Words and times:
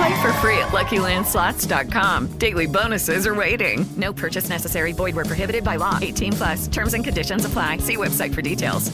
Play 0.00 0.22
for 0.22 0.32
free 0.40 0.56
at 0.56 0.72
LuckyLandSlots.com. 0.72 2.38
Daily 2.38 2.66
bonuses 2.66 3.26
are 3.26 3.34
waiting. 3.34 3.84
No 3.98 4.14
purchase 4.14 4.48
necessary. 4.48 4.92
Where 4.94 5.26
prohibited 5.26 5.62
by 5.62 5.76
law. 5.76 5.98
18 6.00 6.32
plus. 6.32 6.68
Terms 6.68 6.94
and 6.94 7.04
conditions 7.04 7.44
apply. 7.44 7.78
See 7.78 7.96
website 7.98 8.32
for 8.32 8.40
details. 8.40 8.90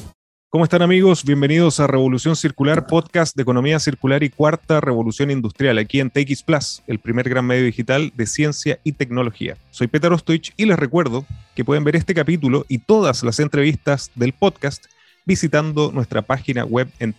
¿Cómo 0.50 0.64
están 0.64 0.82
amigos? 0.82 1.24
Bienvenidos 1.24 1.78
a 1.80 1.86
Revolución 1.86 2.34
Circular, 2.34 2.86
podcast 2.86 3.36
de 3.36 3.42
economía 3.42 3.78
circular 3.78 4.22
y 4.22 4.30
cuarta 4.30 4.80
revolución 4.80 5.30
industrial 5.30 5.78
aquí 5.78 6.00
en 6.00 6.10
TX 6.10 6.42
Plus, 6.42 6.82
el 6.86 6.98
primer 6.98 7.28
gran 7.28 7.44
medio 7.44 7.64
digital 7.64 8.12
de 8.14 8.26
ciencia 8.26 8.78
y 8.82 8.92
tecnología. 8.92 9.56
Soy 9.70 9.86
Peter 9.88 10.12
Ostoich 10.12 10.54
y 10.56 10.64
les 10.64 10.78
recuerdo 10.78 11.24
que 11.54 11.64
pueden 11.64 11.84
ver 11.84 11.94
este 11.96 12.14
capítulo 12.14 12.64
y 12.68 12.78
todas 12.78 13.22
las 13.22 13.38
entrevistas 13.38 14.10
del 14.14 14.32
podcast 14.32 14.86
visitando 15.26 15.92
nuestra 15.92 16.22
página 16.22 16.64
web 16.64 16.88
en 17.00 17.12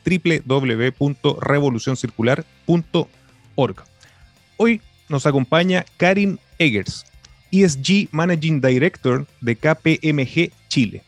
Hoy 4.58 4.82
nos 5.10 5.26
acompaña 5.26 5.84
Karin 5.98 6.40
Eggers, 6.60 7.06
ESG 7.52 8.10
Managing 8.12 8.62
Director 8.62 9.26
de 9.42 9.56
KPMG 9.56 10.52
Chile. 10.68 11.02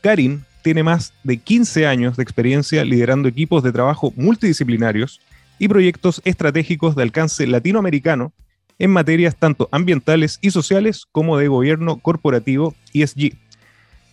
Karin 0.00 0.44
tiene 0.62 0.84
más 0.84 1.12
de 1.24 1.38
15 1.38 1.86
años 1.86 2.16
de 2.16 2.22
experiencia 2.22 2.84
liderando 2.84 3.28
equipos 3.28 3.64
de 3.64 3.72
trabajo 3.72 4.12
multidisciplinarios 4.14 5.20
y 5.58 5.66
proyectos 5.68 6.22
estratégicos 6.24 6.94
de 6.94 7.02
alcance 7.02 7.46
latinoamericano 7.46 8.32
en 8.78 8.92
materias 8.92 9.36
tanto 9.36 9.68
ambientales 9.72 10.38
y 10.40 10.52
sociales 10.52 11.06
como 11.10 11.38
de 11.38 11.48
gobierno 11.48 11.98
corporativo 11.98 12.74
ESG. 12.94 13.36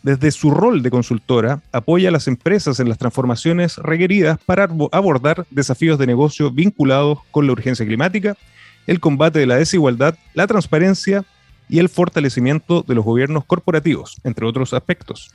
Desde 0.08 0.32
su 0.32 0.52
rol 0.52 0.84
de 0.84 0.90
consultora, 0.90 1.62
apoya 1.74 2.08
a 2.08 2.14
las 2.14 2.30
empresas 2.30 2.80
en 2.80 2.88
las 2.88 2.98
transformaciones 2.98 3.76
requeridas 3.76 4.40
para 4.46 4.70
abordar 4.94 5.46
desafíos 5.50 6.00
de 6.00 6.08
negocio 6.08 6.50
vinculados 6.50 7.20
con 7.30 7.46
la 7.46 7.52
urgencia 7.52 7.86
climática, 7.86 8.38
el 8.86 9.02
combate 9.02 9.40
de 9.40 9.48
la 9.48 9.58
desigualdad, 9.58 10.18
la 10.34 10.48
transparencia 10.48 11.26
y 11.68 11.80
el 11.80 11.90
fortalecimiento 11.90 12.86
de 12.88 12.96
los 12.96 13.04
gobiernos 13.04 13.44
corporativos, 13.44 14.16
entre 14.24 14.46
otros 14.46 14.74
aspectos. 14.74 15.30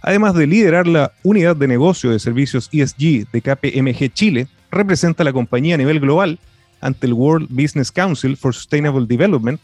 Además 0.00 0.32
de 0.32 0.46
liderar 0.46 0.86
la 0.86 1.12
unidad 1.22 1.54
de 1.54 1.68
negocio 1.68 2.08
de 2.08 2.18
servicios 2.18 2.70
ESG 2.72 3.30
de 3.30 3.42
KPMG 3.42 4.10
Chile, 4.14 4.48
representa 4.70 5.22
la 5.22 5.34
compañía 5.34 5.74
a 5.74 5.78
nivel 5.78 6.00
global 6.00 6.38
ante 6.80 7.08
el 7.08 7.12
World 7.12 7.48
Business 7.50 7.92
Council 7.92 8.38
for 8.38 8.54
Sustainable 8.54 9.04
Development 9.06 9.60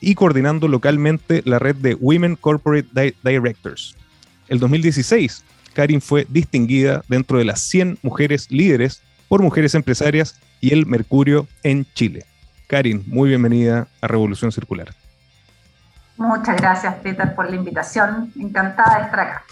y 0.00 0.14
coordinando 0.14 0.66
localmente 0.66 1.42
la 1.44 1.58
red 1.58 1.76
de 1.76 1.94
Women 1.94 2.36
Corporate 2.36 3.14
Directors. 3.22 3.97
El 4.48 4.58
2016, 4.58 5.44
Karin 5.74 6.00
fue 6.00 6.26
distinguida 6.28 7.02
dentro 7.08 7.38
de 7.38 7.44
las 7.44 7.60
100 7.60 7.98
mujeres 8.02 8.50
líderes 8.50 9.02
por 9.28 9.42
Mujeres 9.42 9.74
Empresarias 9.74 10.40
y 10.60 10.72
el 10.72 10.86
Mercurio 10.86 11.46
en 11.62 11.86
Chile. 11.94 12.24
Karin, 12.66 13.04
muy 13.06 13.28
bienvenida 13.28 13.88
a 14.00 14.08
Revolución 14.08 14.52
Circular. 14.52 14.94
Muchas 16.16 16.56
gracias, 16.56 16.94
Peter, 16.96 17.34
por 17.34 17.48
la 17.48 17.56
invitación. 17.56 18.32
Encantada 18.38 18.98
de 18.98 19.04
estar 19.04 19.20
acá. 19.20 19.44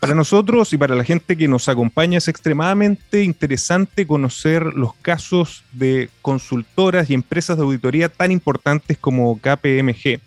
Para 0.00 0.14
nosotros 0.14 0.72
y 0.72 0.78
para 0.78 0.94
la 0.94 1.04
gente 1.04 1.36
que 1.36 1.48
nos 1.48 1.68
acompaña 1.68 2.18
es 2.18 2.28
extremadamente 2.28 3.22
interesante 3.22 4.06
conocer 4.06 4.62
los 4.74 4.94
casos 4.94 5.64
de 5.72 6.10
consultoras 6.22 7.08
y 7.08 7.14
empresas 7.14 7.56
de 7.56 7.62
auditoría 7.62 8.08
tan 8.08 8.30
importantes 8.30 8.98
como 8.98 9.38
KPMG. 9.38 10.20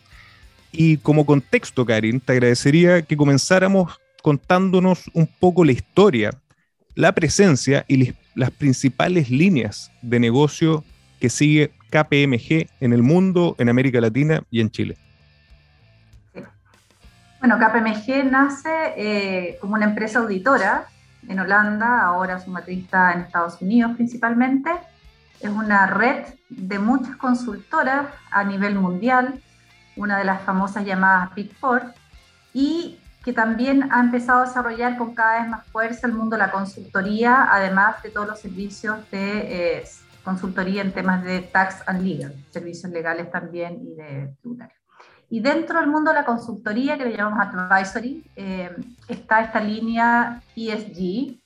Y 0.72 0.98
como 0.98 1.26
contexto, 1.26 1.86
Karin, 1.86 2.20
te 2.20 2.34
agradecería 2.34 3.02
que 3.02 3.18
comenzáramos 3.18 4.00
contándonos 4.22 5.10
un 5.14 5.28
poco 5.28 5.64
la 5.64 5.72
historia, 5.72 6.32
la 6.96 7.14
presencia 7.14 7.86
y 7.88 8.14
las 8.36 8.52
principales 8.52 9.30
líneas 9.30 9.92
de 10.02 10.20
negocio 10.20 10.84
que 11.20 11.30
sigue 11.30 11.72
KPMG 11.90 12.68
en 12.80 12.94
el 12.94 13.04
mundo, 13.04 13.56
en 13.58 13.70
América 13.70 14.02
Latina 14.02 14.44
y 14.52 14.62
en 14.62 14.70
Chile. 14.70 14.98
Bueno, 17.40 17.58
KPMG 17.58 18.30
nace 18.30 18.70
eh, 18.98 19.58
como 19.62 19.76
una 19.76 19.86
empresa 19.86 20.20
auditora 20.20 20.88
en 21.28 21.40
Holanda, 21.40 22.02
ahora 22.02 22.40
su 22.40 22.50
matriz 22.50 22.84
está 22.84 23.14
en 23.14 23.22
Estados 23.22 23.62
Unidos 23.62 23.94
principalmente. 23.96 24.72
Es 25.40 25.50
una 25.50 25.88
red 25.88 26.26
de 26.50 26.80
muchas 26.80 27.16
consultoras 27.18 28.08
a 28.32 28.44
nivel 28.44 28.76
mundial, 28.76 29.40
una 29.98 30.18
de 30.18 30.24
las 30.24 30.42
famosas 30.42 30.86
llamadas 30.86 31.34
Big 31.36 31.54
Four, 31.56 31.94
y 32.54 33.00
que 33.24 33.34
también 33.34 33.90
ha 33.92 34.00
empezado 34.00 34.42
a 34.42 34.46
desarrollar 34.46 34.98
con 34.98 35.14
cada 35.14 35.42
vez 35.42 35.50
más 35.50 35.68
fuerza 35.68 36.08
el 36.08 36.14
mundo 36.14 36.36
de 36.36 36.44
la 36.44 36.52
consultoría, 36.52 37.48
además 37.52 38.02
de 38.02 38.10
todos 38.10 38.28
los 38.28 38.40
servicios 38.40 39.00
de 39.12 39.80
eh, 39.80 39.84
consultoría 40.24 40.82
en 40.82 40.94
temas 40.94 41.24
de 41.24 41.42
tax 41.42 41.84
and 41.88 42.04
legal, 42.04 42.34
servicios 42.52 42.92
legales 42.92 43.30
también 43.30 43.80
y 43.82 43.96
de 43.96 44.34
tributarios. 44.42 44.78
Y 45.30 45.42
dentro 45.42 45.80
del 45.80 45.90
mundo 45.90 46.12
de 46.12 46.20
la 46.20 46.26
consultoría, 46.26 46.98
que 46.98 47.04
le 47.04 47.18
llamamos 47.18 47.54
advisory, 47.54 48.24
eh, 48.36 48.74
está 49.10 49.42
esta 49.42 49.60
línea 49.60 50.42
ESG, 50.56 51.38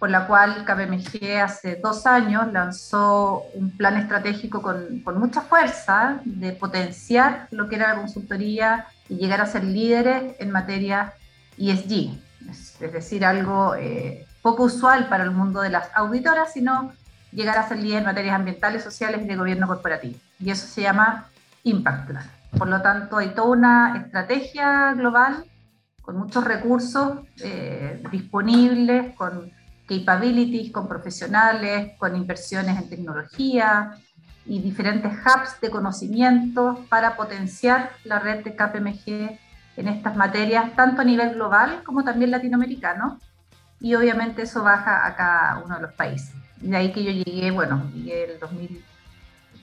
por 0.00 0.10
la 0.10 0.26
cual 0.26 0.64
KPMG 0.64 1.42
hace 1.42 1.76
dos 1.76 2.06
años 2.06 2.50
lanzó 2.50 3.44
un 3.52 3.76
plan 3.76 3.98
estratégico 3.98 4.62
con, 4.62 5.00
con, 5.00 5.20
mucha 5.20 5.42
fuerza 5.42 6.20
de 6.24 6.52
potenciar 6.52 7.46
lo 7.50 7.68
que 7.68 7.76
era 7.76 7.88
la 7.88 8.00
consultoría 8.00 8.86
y 9.10 9.16
llegar 9.16 9.42
a 9.42 9.46
ser 9.46 9.62
líderes 9.62 10.36
en 10.38 10.52
materia 10.52 11.12
ESG, 11.58 12.18
es, 12.50 12.80
decir, 12.80 13.26
algo 13.26 13.74
eh, 13.74 14.26
poco 14.40 14.62
usual 14.64 15.06
para 15.10 15.22
el 15.22 15.32
mundo 15.32 15.60
de 15.60 15.68
las 15.68 15.90
auditoras, 15.94 16.54
sino 16.54 16.94
llegar 17.30 17.58
a 17.58 17.68
ser 17.68 17.78
líder 17.78 17.98
en 17.98 18.06
materias 18.06 18.36
ambientales, 18.36 18.82
sociales 18.82 19.20
y 19.22 19.26
de 19.26 19.36
gobierno 19.36 19.66
corporativo. 19.66 20.18
Y 20.38 20.50
eso 20.50 20.66
se 20.66 20.80
llama 20.80 21.28
Impact 21.64 22.08
Plan. 22.08 22.30
Por 22.56 22.68
lo 22.68 22.80
tanto, 22.80 23.18
hay 23.18 23.34
toda 23.34 23.48
una 23.48 23.98
estrategia 23.98 24.94
global 24.94 25.44
con 26.00 26.16
muchos 26.16 26.42
recursos 26.42 27.18
eh, 27.44 28.02
disponibles, 28.10 29.14
con 29.14 29.52
capabilities, 29.98 30.72
con 30.72 30.88
profesionales, 30.88 31.92
con 31.98 32.14
inversiones 32.16 32.78
en 32.78 32.88
tecnología 32.88 33.98
y 34.46 34.60
diferentes 34.60 35.12
hubs 35.12 35.60
de 35.60 35.70
conocimiento 35.70 36.84
para 36.88 37.16
potenciar 37.16 37.90
la 38.04 38.18
red 38.18 38.44
de 38.44 38.54
KPMG 38.54 39.38
en 39.76 39.88
estas 39.88 40.16
materias, 40.16 40.74
tanto 40.76 41.02
a 41.02 41.04
nivel 41.04 41.34
global 41.34 41.82
como 41.84 42.04
también 42.04 42.30
latinoamericano. 42.30 43.18
Y 43.80 43.94
obviamente 43.94 44.42
eso 44.42 44.62
baja 44.62 45.06
a 45.06 45.16
cada 45.16 45.62
uno 45.64 45.76
de 45.76 45.82
los 45.82 45.92
países. 45.92 46.34
De 46.60 46.76
ahí 46.76 46.92
que 46.92 47.02
yo 47.02 47.10
llegué, 47.10 47.50
bueno, 47.50 47.90
llegué 47.94 48.32
el 48.32 48.38
2000 48.38 48.84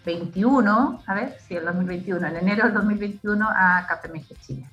21, 0.07 1.03
a 1.05 1.13
ver, 1.13 1.37
sí, 1.45 1.55
el 1.55 1.65
2021, 1.65 2.27
en 2.27 2.37
enero 2.37 2.63
del 2.63 2.73
2021 2.73 3.45
a 3.49 3.85
KPMG 3.87 4.39
Chile. 4.41 4.65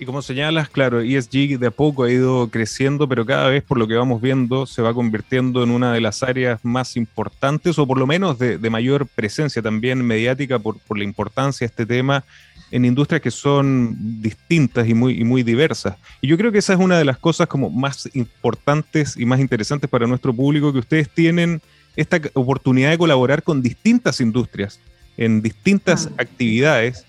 Y 0.00 0.06
como 0.06 0.22
señalas, 0.22 0.68
claro, 0.68 1.00
ESG 1.00 1.58
de 1.58 1.66
a 1.66 1.70
poco 1.72 2.04
ha 2.04 2.10
ido 2.10 2.48
creciendo, 2.50 3.08
pero 3.08 3.26
cada 3.26 3.48
vez 3.48 3.64
por 3.64 3.78
lo 3.78 3.88
que 3.88 3.94
vamos 3.94 4.22
viendo 4.22 4.64
se 4.64 4.80
va 4.80 4.94
convirtiendo 4.94 5.64
en 5.64 5.70
una 5.70 5.92
de 5.92 6.00
las 6.00 6.22
áreas 6.22 6.64
más 6.64 6.96
importantes 6.96 7.80
o 7.80 7.86
por 7.86 7.98
lo 7.98 8.06
menos 8.06 8.38
de, 8.38 8.58
mayor 8.70 9.08
presencia 9.08 9.60
también 9.60 10.04
mediática 10.04 10.60
por, 10.60 10.78
por, 10.78 10.98
la 10.98 11.04
importancia 11.04 11.66
de 11.66 11.70
este 11.70 11.84
tema 11.84 12.22
en 12.70 12.84
industrias 12.84 13.20
que 13.20 13.32
son 13.32 13.96
distintas 14.22 14.86
y 14.88 14.94
muy, 14.94 15.20
y 15.20 15.24
muy 15.24 15.42
diversas. 15.42 15.96
Y 16.20 16.28
yo 16.28 16.36
creo 16.36 16.52
que 16.52 16.58
esa 16.58 16.74
es 16.74 16.78
una 16.78 16.96
de 16.96 17.04
las 17.04 17.18
cosas 17.18 17.48
como 17.48 17.68
más 17.68 18.08
importantes 18.14 19.16
y 19.16 19.24
más 19.24 19.40
interesantes 19.40 19.90
para 19.90 20.06
nuestro 20.06 20.32
público 20.32 20.72
que 20.72 20.78
ustedes 20.78 21.08
tienen 21.10 21.60
esta 21.96 22.20
oportunidad 22.34 22.90
de 22.90 22.98
colaborar 22.98 23.42
con 23.42 23.62
distintas 23.62 24.20
industrias 24.20 24.78
en 25.16 25.42
distintas 25.42 26.06
ah. 26.06 26.12
actividades 26.18 27.04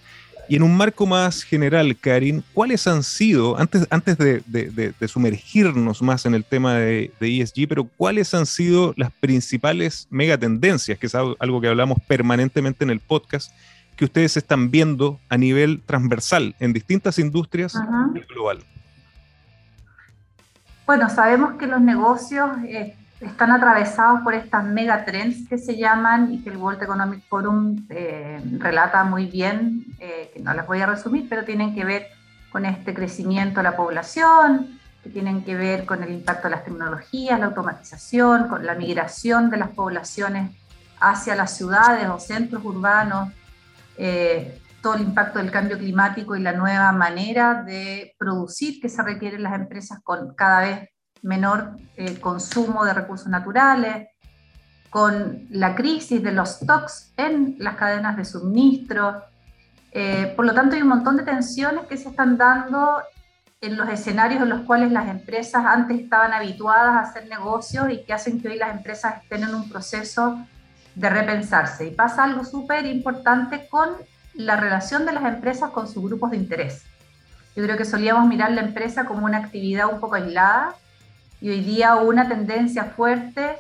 Y 0.50 0.56
en 0.56 0.64
un 0.64 0.76
marco 0.76 1.06
más 1.06 1.44
general, 1.44 1.96
Karin, 1.96 2.44
¿cuáles 2.56 2.88
han 2.88 3.04
sido, 3.04 3.60
antes, 3.60 3.86
antes 3.92 4.18
de, 4.18 5.08
sumergirnos 5.08 6.02
más 6.02 6.26
en 6.26 6.34
el 6.34 6.44
tema 6.44 6.74
de, 6.74 7.12
ESG, 7.20 7.68
pero 7.70 7.84
cuáles 7.84 8.34
han 8.34 8.48
sido 8.48 8.96
las 8.98 9.12
principales 9.12 10.08
megatendencias, 10.10 10.98
que 10.98 11.06
es 11.06 11.14
algo 11.14 11.62
que 11.62 11.68
hablamos 11.68 12.00
permanentemente 12.08 12.84
en 12.84 12.90
el 12.90 13.00
podcast, 13.00 13.54
que 13.96 14.06
ustedes 14.06 14.38
están 14.38 14.72
viendo 14.72 15.20
a 15.30 15.38
nivel 15.38 15.84
transversal 15.86 16.56
en 16.60 16.74
distintas 16.74 17.20
industrias 17.20 17.74
global? 18.34 18.66
Bueno, 20.88 21.12
sabemos 21.12 21.60
que 21.60 21.68
los 21.68 21.80
negocios 21.80 22.50
eh, 22.66 22.96
están 23.22 23.52
atravesados 23.52 24.22
por 24.22 24.34
estas 24.34 24.64
megatrends 24.64 25.48
que 25.48 25.58
se 25.58 25.78
llaman 25.78 26.34
y 26.34 26.42
que 26.42 26.50
el 26.50 26.58
World 26.58 26.82
Economic 26.82 27.22
Forum 27.28 27.86
eh, 27.90 28.42
relata 28.60 29.04
muy 29.04 29.26
bien, 29.26 29.86
eh, 30.00 30.32
que 30.34 30.40
no 30.40 30.54
las 30.54 30.66
voy 30.66 30.80
a 30.80 30.86
resumir, 30.86 31.28
pero 31.28 31.44
tienen 31.44 31.76
que 31.76 31.84
ver 31.84 32.08
con 32.50 32.66
este 32.66 32.94
crecimiento 32.94 33.60
de 33.60 33.64
la 33.64 33.76
población, 33.76 34.80
que 35.04 35.10
tienen 35.10 35.44
que 35.44 35.56
ver 35.56 35.86
con 35.86 36.02
el 36.02 36.12
impacto 36.12 36.48
de 36.48 36.56
las 36.56 36.64
tecnologías, 36.64 37.40
la 37.40 37.48
automatización, 37.48 38.48
con 38.48 38.66
la 38.66 38.76
migración 38.76 39.50
de 39.50 39.58
las 39.58 39.70
poblaciones 39.70 40.52
hacia 41.02 41.36
las 41.36 41.56
ciudades 41.56 42.08
o 42.08 42.20
centros 42.20 42.64
urbanos, 42.64 43.34
eh, 43.98 44.62
todo 44.82 44.96
el 44.96 45.02
impacto 45.02 45.40
del 45.40 45.52
cambio 45.52 45.78
climático 45.78 46.38
y 46.38 46.42
la 46.42 46.54
nueva 46.54 46.94
manera 46.94 47.64
de 47.64 48.16
producir 48.18 48.80
que 48.82 48.88
se 48.88 49.04
requieren 49.04 49.44
las 49.44 49.54
empresas 49.54 50.00
con 50.04 50.34
cada 50.36 50.62
vez 50.62 50.90
menor 51.22 51.78
eh, 51.96 52.20
consumo 52.20 52.86
de 52.86 52.94
recursos 52.94 53.28
naturales, 53.28 54.08
con 54.90 55.46
la 55.52 55.76
crisis 55.76 56.22
de 56.24 56.32
los 56.32 56.50
stocks 56.50 57.14
en 57.18 57.56
las 57.60 57.76
cadenas 57.76 58.18
de 58.18 58.26
suministro. 58.26 59.24
Eh, 59.92 60.34
por 60.36 60.46
lo 60.46 60.54
tanto, 60.54 60.76
hay 60.76 60.82
un 60.82 60.88
montón 60.88 61.18
de 61.18 61.24
tensiones 61.24 61.86
que 61.86 61.98
se 61.98 62.10
están 62.10 62.38
dando 62.38 63.02
en 63.62 63.78
los 63.78 63.90
escenarios 63.90 64.42
en 64.42 64.50
los 64.50 64.62
cuales 64.62 64.92
las 64.92 65.10
empresas 65.10 65.66
antes 65.66 66.00
estaban 66.00 66.34
habituadas 66.34 66.96
a 66.96 67.00
hacer 67.02 67.28
negocios 67.28 67.92
y 67.92 68.04
que 68.04 68.14
hacen 68.14 68.42
que 68.42 68.50
hoy 68.50 68.58
las 68.58 68.76
empresas 68.76 69.22
estén 69.22 69.44
en 69.44 69.54
un 69.54 69.70
proceso 69.70 70.40
de 70.96 71.10
repensarse. 71.10 71.88
Y 71.88 71.92
pasa 71.92 72.24
algo 72.24 72.46
súper 72.46 72.86
importante 72.86 73.68
con 73.70 73.90
la 74.34 74.56
relación 74.56 75.06
de 75.06 75.12
las 75.12 75.26
empresas 75.26 75.72
con 75.72 75.88
sus 75.88 76.04
grupos 76.04 76.32
de 76.32 76.38
interés. 76.38 76.84
Yo 77.56 77.64
creo 77.64 77.78
que 77.78 77.86
solíamos 77.86 78.28
mirar 78.28 78.52
la 78.52 78.62
empresa 78.62 79.06
como 79.06 79.26
una 79.26 79.40
actividad 79.40 79.92
un 79.92 80.00
poco 80.00 80.16
aislada 80.16 80.76
y 81.42 81.50
hoy 81.50 81.62
día 81.62 81.96
una 81.96 82.28
tendencia 82.28 82.86
fuerte, 82.86 83.58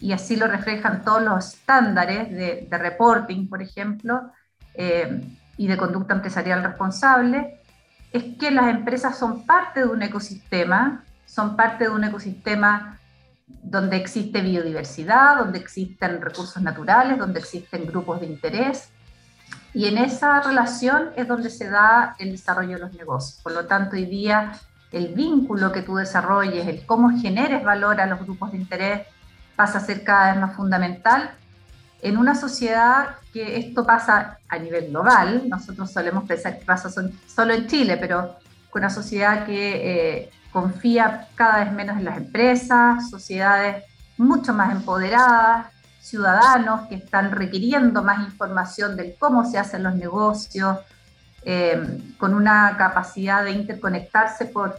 y 0.00 0.12
así 0.12 0.36
lo 0.36 0.46
reflejan 0.46 1.04
todos 1.04 1.22
los 1.22 1.54
estándares 1.54 2.30
de, 2.30 2.66
reporting, 2.70 3.48
por 3.48 3.62
ejemplo, 3.62 4.32
eh, 4.74 5.22
y 5.56 5.66
de 5.66 5.76
conducta 5.76 6.14
empresarial 6.14 6.62
responsable, 6.62 7.60
es 8.12 8.24
que 8.38 8.50
las 8.50 8.68
empresas 8.68 9.18
son 9.18 9.46
parte 9.46 9.80
de 9.80 9.86
un 9.86 10.02
ecosistema, 10.02 11.04
son 11.26 11.54
parte 11.54 11.84
de 11.84 11.90
un 11.90 12.02
ecosistema 12.02 12.98
donde 13.62 13.96
existe 13.96 14.40
biodiversidad, 14.40 15.38
donde 15.38 15.58
existen 15.58 16.20
recursos 16.20 16.62
naturales, 16.62 17.18
donde 17.18 17.40
existen 17.40 17.86
grupos 17.86 18.20
de 18.20 18.26
interés. 18.26 18.88
Y 19.72 19.86
en 19.86 19.98
esa 19.98 20.40
relación 20.40 21.10
es 21.14 21.28
donde 21.28 21.50
se 21.50 21.68
da 21.68 22.16
el 22.18 22.32
desarrollo 22.32 22.74
de 22.74 22.80
los 22.80 22.94
negocios. 22.94 23.40
Por 23.42 23.52
lo 23.52 23.66
tanto, 23.66 23.96
hoy 23.96 24.06
día 24.06 24.52
el 24.92 25.14
vínculo 25.14 25.72
que 25.72 25.82
tú 25.82 25.96
desarrolles, 25.96 26.66
el 26.66 26.84
cómo 26.84 27.18
generes 27.20 27.62
valor 27.62 28.00
a 28.00 28.06
los 28.06 28.20
grupos 28.20 28.52
de 28.52 28.58
interés, 28.58 29.06
pasa 29.56 29.78
a 29.78 29.80
ser 29.80 30.04
cada 30.04 30.32
vez 30.32 30.40
más 30.40 30.56
fundamental. 30.56 31.32
En 32.02 32.16
una 32.16 32.34
sociedad 32.34 33.16
que 33.32 33.58
esto 33.58 33.84
pasa 33.84 34.38
a 34.48 34.58
nivel 34.58 34.88
global, 34.88 35.48
nosotros 35.48 35.92
solemos 35.92 36.24
pensar 36.24 36.58
que 36.58 36.64
pasa 36.64 36.88
solo 36.90 37.54
en 37.54 37.66
Chile, 37.66 37.96
pero 37.98 38.36
con 38.70 38.82
una 38.82 38.90
sociedad 38.90 39.44
que 39.44 40.18
eh, 40.20 40.30
confía 40.50 41.28
cada 41.34 41.64
vez 41.64 41.72
menos 41.72 41.98
en 41.98 42.04
las 42.04 42.16
empresas, 42.16 43.10
sociedades 43.10 43.84
mucho 44.16 44.52
más 44.54 44.72
empoderadas, 44.72 45.66
ciudadanos 46.00 46.88
que 46.88 46.96
están 46.96 47.30
requiriendo 47.30 48.02
más 48.02 48.26
información 48.26 48.96
de 48.96 49.14
cómo 49.18 49.44
se 49.44 49.58
hacen 49.58 49.82
los 49.82 49.94
negocios, 49.94 50.78
eh, 51.44 52.14
con 52.18 52.34
una 52.34 52.76
capacidad 52.76 53.44
de 53.44 53.52
interconectarse 53.52 54.46
por, 54.46 54.78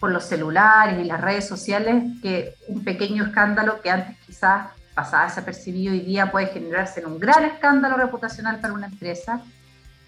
por 0.00 0.10
los 0.10 0.24
celulares 0.24 0.98
y 1.00 1.04
las 1.04 1.20
redes 1.20 1.46
sociales, 1.46 2.04
que 2.20 2.54
un 2.68 2.82
pequeño 2.82 3.24
escándalo 3.24 3.80
que 3.80 3.90
antes 3.90 4.16
quizás 4.26 4.68
pasaba 4.94 5.24
desapercibido 5.24 5.92
hoy 5.92 6.00
día 6.00 6.30
puede 6.30 6.48
generarse 6.48 7.00
en 7.00 7.06
un 7.06 7.18
gran 7.18 7.44
escándalo 7.44 7.96
reputacional 7.96 8.60
para 8.60 8.74
una 8.74 8.86
empresa. 8.86 9.40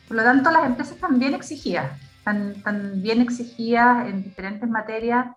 Por 0.09 0.17
lo 0.17 0.23
tanto, 0.23 0.51
las 0.51 0.67
empresas 0.67 0.99
también 0.99 1.35
exigían, 1.35 1.91
están, 2.19 3.03
bien 3.03 3.21
exigidas 3.21 4.07
en 4.09 4.23
diferentes 4.23 4.69
materias 4.69 5.29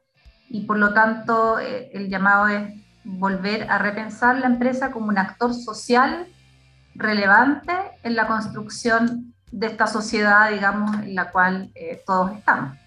y 0.50 0.62
por 0.62 0.78
lo 0.78 0.94
tanto 0.94 1.60
eh, 1.60 1.90
el 1.94 2.10
llamado 2.10 2.48
es 2.48 2.74
volver 3.04 3.70
a 3.70 3.78
repensar 3.78 4.40
la 4.40 4.48
empresa 4.48 4.92
como 4.92 5.08
un 5.08 5.18
actor 5.18 5.54
social 5.54 6.28
relevante 6.96 7.74
en 8.04 8.16
la 8.16 8.28
construcción 8.28 9.27
de 9.52 9.68
esta 9.68 9.88
sociedad, 9.88 10.52
digamos, 10.52 11.04
en 11.04 11.16
la 11.16 11.32
cual 11.32 11.70
eh, 11.76 12.02
todos 12.06 12.32
estamos. 12.36 12.78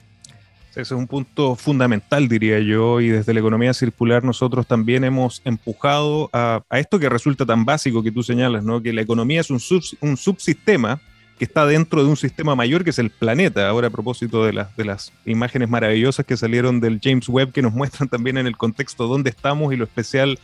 Ese 0.70 0.82
es 0.82 0.90
un 0.92 1.08
punto 1.08 1.56
fundamental, 1.56 2.28
diría 2.28 2.60
yo, 2.60 3.00
y 3.00 3.08
desde 3.08 3.34
la 3.34 3.40
economía 3.40 3.74
circular 3.74 4.22
nosotros 4.22 4.68
también 4.68 5.02
hemos 5.02 5.42
empujado 5.44 6.30
a, 6.32 6.62
esto 6.70 7.00
que 7.00 7.08
resulta 7.08 7.44
tan 7.44 7.64
básico 7.64 8.04
que 8.04 8.12
tú 8.12 8.22
señalas, 8.22 8.62
¿no? 8.62 8.80
que 8.80 8.92
la 8.92 9.00
economía 9.00 9.40
es 9.40 9.50
un, 9.50 9.60
un 10.00 10.16
subsistema 10.16 11.00
que 11.40 11.44
está 11.46 11.66
dentro 11.66 12.04
de 12.04 12.08
un 12.10 12.16
sistema 12.16 12.54
mayor 12.54 12.84
que 12.84 12.90
es 12.90 12.98
el 12.98 13.10
planeta. 13.10 13.66
Ahora 13.66 13.88
a 13.88 13.90
propósito 13.90 14.44
de, 14.44 14.52
las 14.52 14.76
de 14.76 14.84
las 14.84 15.10
imágenes 15.24 15.70
maravillosas 15.70 16.26
que 16.26 16.36
salieron 16.36 16.80
del 16.80 17.00
James 17.02 17.28
Webb 17.28 17.50
que 17.50 17.62
nos 17.62 17.72
muestran 17.74 18.08
también 18.08 18.36
en 18.36 18.46
el 18.46 18.56
contexto 18.56 19.08
dónde 19.08 19.30
estamos 19.30 19.72
y 19.72 19.76
lo 19.76 19.84
especial 19.84 20.38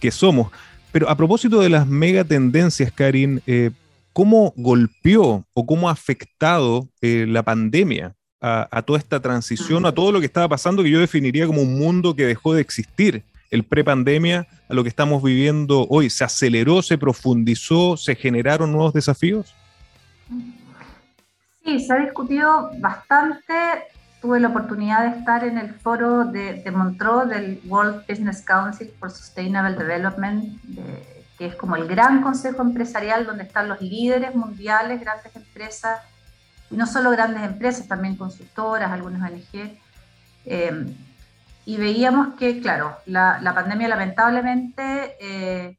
que 0.00 0.10
somos. 0.10 0.52
Pero 0.92 1.08
a 1.08 1.16
propósito 1.16 1.60
de 1.60 1.70
las 1.70 1.86
megatendencias, 1.86 2.92
Karin, 2.92 3.42
eh, 3.46 3.70
¿cómo 4.14 4.54
golpeó 4.56 5.44
o 5.52 5.66
cómo 5.66 5.90
ha 5.90 5.92
afectado 5.92 6.88
eh, 7.02 7.26
la 7.28 7.42
pandemia 7.42 8.14
a, 8.46 8.82
toda 8.82 8.98
esta 8.98 9.20
transición, 9.20 9.86
a 9.86 9.92
todo 9.92 10.12
lo 10.12 10.20
que 10.20 10.26
estaba 10.26 10.48
pasando, 10.48 10.82
que 10.82 10.90
yo 10.90 11.00
definiría 11.00 11.46
como 11.46 11.62
un 11.62 11.78
mundo 11.78 12.14
que 12.14 12.26
dejó 12.26 12.52
de 12.52 12.60
existir 12.60 13.24
el 13.50 13.64
prepandemia 13.64 14.46
a 14.68 14.74
lo 14.74 14.82
que 14.82 14.90
estamos 14.90 15.22
viviendo 15.22 15.86
hoy? 15.88 16.10
¿Se 16.10 16.24
aceleró, 16.24 16.82
se 16.82 16.98
profundizó, 16.98 17.96
se 17.96 18.14
generaron 18.14 18.70
nuevos 18.70 18.92
desafíos? 18.92 19.54
Sí, 21.64 21.80
se 21.80 21.92
ha 21.94 21.96
discutido 21.96 22.70
bastante. 22.80 23.54
Tuve 24.20 24.40
la 24.40 24.48
oportunidad 24.48 25.10
de 25.10 25.18
estar 25.18 25.42
en 25.42 25.56
el 25.56 25.72
foro 25.72 26.26
de, 26.26 26.62
de 26.62 26.70
Montreux 26.70 27.28
del 27.30 27.60
World 27.66 28.04
Business 28.06 28.42
Council 28.42 28.90
for 29.00 29.10
Sustainable 29.10 29.74
Development, 29.74 30.60
que 31.38 31.46
es 31.46 31.56
como 31.56 31.76
el 31.76 31.86
gran 31.88 32.22
consejo 32.22 32.62
empresarial 32.62 33.26
donde 33.26 33.44
están 33.44 33.68
los 33.68 33.80
líderes 33.80 34.34
mundiales, 34.34 35.00
grandes 35.00 35.34
empresas, 35.34 36.00
y 36.70 36.76
no 36.76 36.86
solo 36.86 37.10
grandes 37.10 37.42
empresas, 37.42 37.88
también 37.88 38.16
consultoras, 38.16 38.90
algunas 38.90 39.30
ONG. 39.30 39.78
Eh, 40.46 40.96
y 41.66 41.76
veíamos 41.76 42.34
que, 42.34 42.60
claro, 42.60 42.96
la, 43.06 43.40
la 43.40 43.54
pandemia 43.54 43.88
lamentablemente 43.88 45.16
eh, 45.20 45.76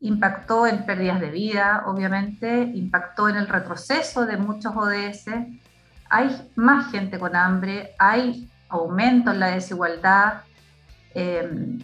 impactó 0.00 0.66
en 0.66 0.84
pérdidas 0.84 1.20
de 1.20 1.30
vida, 1.30 1.84
obviamente, 1.86 2.62
impactó 2.74 3.28
en 3.28 3.36
el 3.36 3.48
retroceso 3.48 4.26
de 4.26 4.36
muchos 4.36 4.74
ODS. 4.76 5.30
Hay 6.08 6.50
más 6.56 6.90
gente 6.92 7.18
con 7.18 7.34
hambre, 7.34 7.94
hay 7.98 8.48
aumento 8.68 9.30
en 9.30 9.40
la 9.40 9.48
desigualdad, 9.48 10.42
eh, 11.14 11.78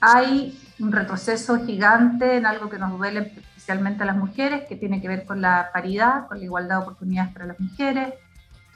hay 0.00 0.58
un 0.78 0.92
retroceso 0.92 1.64
gigante 1.64 2.36
en 2.36 2.46
algo 2.46 2.68
que 2.68 2.78
nos 2.78 2.96
duele 2.98 3.32
especialmente 3.56 4.02
a 4.02 4.06
las 4.06 4.16
mujeres, 4.16 4.64
que 4.68 4.76
tiene 4.76 5.00
que 5.00 5.08
ver 5.08 5.24
con 5.24 5.40
la 5.40 5.70
paridad, 5.72 6.26
con 6.28 6.38
la 6.38 6.44
igualdad 6.44 6.76
de 6.78 6.82
oportunidades 6.82 7.32
para 7.32 7.46
las 7.46 7.58
mujeres. 7.58 8.14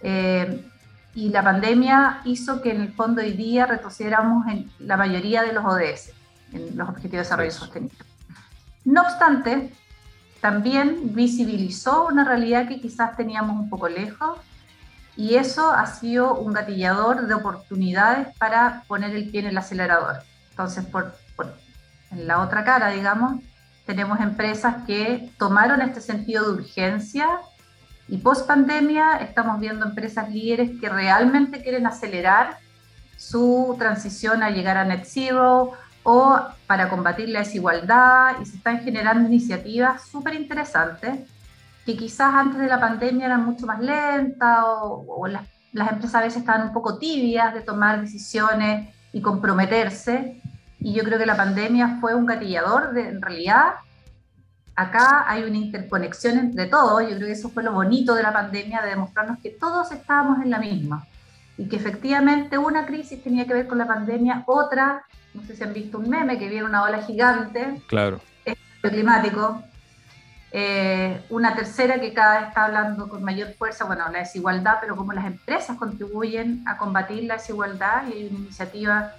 Eh, 0.02 0.64
y 1.14 1.28
la 1.28 1.42
pandemia 1.42 2.20
hizo 2.24 2.62
que 2.62 2.70
en 2.70 2.80
el 2.80 2.92
fondo 2.92 3.20
hoy 3.20 3.32
día 3.32 3.66
retrocediéramos 3.66 4.46
en 4.46 4.70
la 4.78 4.96
mayoría 4.96 5.42
de 5.42 5.52
los 5.52 5.64
ODS, 5.64 6.12
en 6.52 6.76
los 6.76 6.88
Objetivos 6.88 7.12
de 7.12 7.18
Desarrollo 7.18 7.50
Sostenible. 7.50 7.98
No 8.84 9.02
obstante, 9.02 9.72
también 10.40 11.14
visibilizó 11.14 12.06
una 12.06 12.24
realidad 12.24 12.68
que 12.68 12.80
quizás 12.80 13.16
teníamos 13.16 13.56
un 13.60 13.68
poco 13.68 13.88
lejos 13.88 14.38
y 15.16 15.34
eso 15.34 15.70
ha 15.70 15.86
sido 15.86 16.38
un 16.38 16.52
gatillador 16.52 17.26
de 17.26 17.34
oportunidades 17.34 18.28
para 18.38 18.84
poner 18.88 19.14
el 19.14 19.28
pie 19.30 19.40
en 19.40 19.48
el 19.48 19.58
acelerador. 19.58 20.22
Entonces, 20.50 20.84
por, 20.86 21.14
en 22.10 22.26
la 22.26 22.40
otra 22.40 22.64
cara, 22.64 22.90
digamos, 22.90 23.42
tenemos 23.86 24.20
empresas 24.20 24.76
que 24.86 25.30
tomaron 25.38 25.82
este 25.82 26.00
sentido 26.00 26.44
de 26.44 26.62
urgencia 26.62 27.28
y 28.08 28.18
post 28.18 28.46
pandemia 28.46 29.16
estamos 29.18 29.60
viendo 29.60 29.86
empresas 29.86 30.28
líderes 30.30 30.72
que 30.80 30.88
realmente 30.88 31.62
quieren 31.62 31.86
acelerar 31.86 32.58
su 33.16 33.76
transición 33.78 34.42
a 34.42 34.50
llegar 34.50 34.76
a 34.76 34.84
net 34.84 35.04
zero 35.04 35.72
o 36.02 36.40
para 36.66 36.88
combatir 36.88 37.28
la 37.28 37.40
desigualdad 37.40 38.36
y 38.40 38.46
se 38.46 38.56
están 38.56 38.80
generando 38.80 39.28
iniciativas 39.28 40.02
súper 40.08 40.34
interesantes 40.34 41.20
que 41.84 41.96
quizás 41.96 42.34
antes 42.34 42.60
de 42.60 42.66
la 42.66 42.80
pandemia 42.80 43.26
eran 43.26 43.44
mucho 43.44 43.66
más 43.66 43.80
lentas 43.80 44.58
o, 44.64 45.26
las, 45.26 45.42
las, 45.72 45.92
empresas 45.92 46.14
a 46.16 46.24
veces 46.24 46.40
estaban 46.40 46.68
un 46.68 46.72
poco 46.72 46.98
tibias 46.98 47.54
de 47.54 47.60
tomar 47.60 48.00
decisiones 48.00 48.94
y 49.12 49.20
comprometerse. 49.20 50.40
Y 50.80 50.94
yo 50.94 51.04
creo 51.04 51.18
que 51.18 51.26
la 51.26 51.36
pandemia 51.36 51.98
fue 52.00 52.14
un 52.14 52.26
gatillador 52.26 52.92
de, 52.92 53.08
en 53.08 53.22
realidad, 53.22 53.74
acá 54.74 55.24
hay 55.28 55.44
una 55.44 55.58
interconexión 55.58 56.38
entre 56.38 56.66
todos. 56.66 57.02
Yo 57.02 57.16
creo 57.16 57.26
que 57.26 57.32
eso 57.32 57.50
fue 57.50 57.62
lo 57.62 57.72
bonito 57.72 58.14
de 58.14 58.22
la 58.22 58.32
pandemia, 58.32 58.82
de 58.82 58.90
demostrarnos 58.90 59.38
que 59.40 59.50
todos 59.50 59.92
estábamos 59.92 60.42
en 60.42 60.50
la 60.50 60.58
misma 60.58 61.06
y 61.60 61.68
que 61.68 61.76
efectivamente 61.76 62.56
una 62.56 62.86
crisis 62.86 63.22
tenía 63.22 63.46
que 63.46 63.52
ver 63.52 63.66
con 63.66 63.76
la 63.76 63.86
pandemia, 63.86 64.44
otra, 64.46 65.04
no 65.34 65.42
sé 65.42 65.54
si 65.54 65.62
han 65.62 65.74
visto 65.74 65.98
un 65.98 66.08
meme 66.08 66.38
que 66.38 66.48
viene 66.48 66.64
una 66.64 66.82
ola 66.82 67.02
gigante, 67.02 67.82
claro. 67.86 68.18
el 68.46 68.56
climático, 68.90 69.62
eh, 70.52 71.22
una 71.28 71.54
tercera 71.54 72.00
que 72.00 72.14
cada 72.14 72.40
vez 72.40 72.48
está 72.48 72.64
hablando 72.64 73.10
con 73.10 73.22
mayor 73.22 73.52
fuerza, 73.58 73.84
bueno, 73.84 74.08
la 74.10 74.20
desigualdad, 74.20 74.78
pero 74.80 74.96
cómo 74.96 75.12
las 75.12 75.26
empresas 75.26 75.76
contribuyen 75.76 76.64
a 76.66 76.78
combatir 76.78 77.24
la 77.24 77.34
desigualdad 77.34 78.04
y 78.08 78.12
hay 78.14 78.26
una 78.28 78.38
iniciativa 78.38 79.12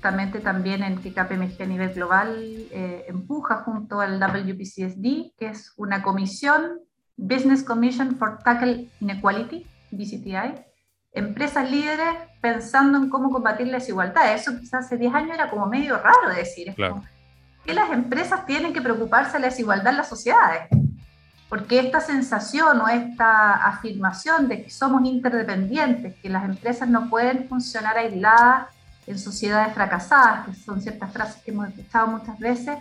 justamente 0.00 0.40
también 0.40 0.82
en 0.82 0.96
que 0.96 1.12
KPMG 1.12 1.62
a 1.62 1.66
nivel 1.66 1.92
global 1.92 2.34
eh, 2.70 3.04
empuja 3.06 3.56
junto 3.56 4.00
al 4.00 4.18
WPCSD, 4.18 5.36
que 5.36 5.48
es 5.48 5.74
una 5.76 6.02
comisión, 6.02 6.80
Business 7.18 7.62
Commission 7.62 8.16
for 8.16 8.38
Tackle 8.38 8.88
Inequality, 9.00 9.66
BCTI, 9.90 10.54
empresas 11.12 11.70
líderes 11.70 12.14
pensando 12.40 12.96
en 12.96 13.10
cómo 13.10 13.30
combatir 13.30 13.66
la 13.66 13.76
desigualdad. 13.76 14.32
Eso 14.32 14.58
quizás 14.58 14.86
hace 14.86 14.96
10 14.96 15.12
años 15.12 15.34
era 15.34 15.50
como 15.50 15.66
medio 15.66 15.98
raro 15.98 16.34
decir. 16.34 16.74
claro 16.74 17.02
que 17.66 17.74
las 17.74 17.90
empresas 17.90 18.46
tienen 18.46 18.72
que 18.72 18.80
preocuparse 18.80 19.34
de 19.34 19.40
la 19.40 19.48
desigualdad 19.48 19.88
en 19.88 19.98
las 19.98 20.08
sociedades? 20.08 20.62
Porque 21.50 21.78
esta 21.78 22.00
sensación 22.00 22.80
o 22.80 22.88
esta 22.88 23.66
afirmación 23.66 24.48
de 24.48 24.62
que 24.62 24.70
somos 24.70 25.04
interdependientes, 25.04 26.14
que 26.22 26.30
las 26.30 26.46
empresas 26.46 26.88
no 26.88 27.10
pueden 27.10 27.46
funcionar 27.46 27.98
aisladas 27.98 28.68
en 29.10 29.18
sociedades 29.18 29.74
fracasadas, 29.74 30.46
que 30.46 30.54
son 30.54 30.80
ciertas 30.80 31.12
frases 31.12 31.42
que 31.42 31.50
hemos 31.50 31.68
escuchado 31.68 32.06
muchas 32.06 32.38
veces, 32.38 32.78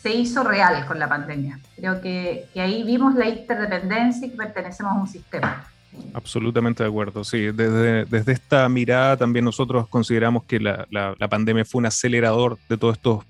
se 0.00 0.14
hizo 0.14 0.44
real 0.44 0.86
con 0.86 0.98
la 0.98 1.08
pandemia. 1.08 1.58
Creo 1.74 2.00
que, 2.00 2.46
ahí 2.56 2.84
vimos 2.84 3.14
la 3.14 3.28
interdependencia 3.28 4.26
y 4.26 4.30
que 4.30 4.36
pertenecemos 4.36 4.94
a 4.94 5.00
un 5.00 5.08
sistema. 5.08 5.66
Absolutamente 6.12 6.82
de 6.82 6.88
acuerdo, 6.88 7.24
sí. 7.24 7.50
Desde, 7.50 8.04
desde, 8.04 8.32
esta 8.32 8.68
mirada 8.68 9.16
también 9.16 9.44
nosotros 9.44 9.88
consideramos 9.88 10.44
que 10.44 10.60
la, 10.60 10.86
la, 10.90 11.14
la, 11.18 11.28
pandemia 11.28 11.64
fue 11.64 11.78
un 11.78 11.86
acelerador 11.86 12.58
de 12.68 12.76
todos 12.76 12.96
estos 12.96 13.24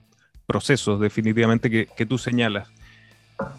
procesos 0.47 1.00
definitivamente 1.00 1.71
que, 1.71 1.87
que 1.87 2.06
tú 2.06 2.18
señalas. 2.18 2.68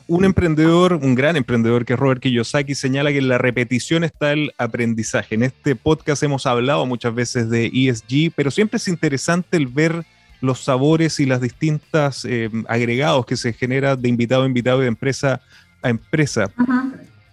Un 0.08 0.26
emprendedor, 0.26 0.94
un 0.94 1.16
gran 1.16 1.36
emprendedor 1.36 1.86
que 1.86 1.94
es 1.94 2.00
Robert 2.00 2.22
Kiyosaki, 2.22 2.76
señala 2.76 3.12
que 3.12 3.18
en 3.20 3.28
la 3.28 3.38
repetición 3.38 4.04
está 4.04 4.32
el 4.34 4.54
aprendizaje. 4.58 5.36
En 5.36 5.44
este 5.44 5.76
podcast 5.76 6.24
hemos 6.24 6.46
hablado 6.46 6.86
muchas 6.86 7.14
veces 7.14 7.50
de 7.50 7.68
ESG, 7.74 8.32
pero 8.36 8.50
siempre 8.50 8.78
es 8.78 8.88
interesante 8.88 9.58
el 9.58 9.68
ver 9.68 10.06
los 10.42 10.64
sabores 10.64 11.20
y 11.20 11.26
las 11.26 11.42
distintas 11.42 12.26
eh, 12.26 12.50
agregados 12.68 13.26
que 13.26 13.38
se 13.38 13.54
genera 13.54 13.96
de 13.96 14.08
invitado 14.08 14.44
a 14.44 14.48
invitado 14.48 14.80
y 14.80 14.84
de 14.84 14.88
empresa 14.88 15.42
a 15.82 15.90
empresa. 15.90 16.52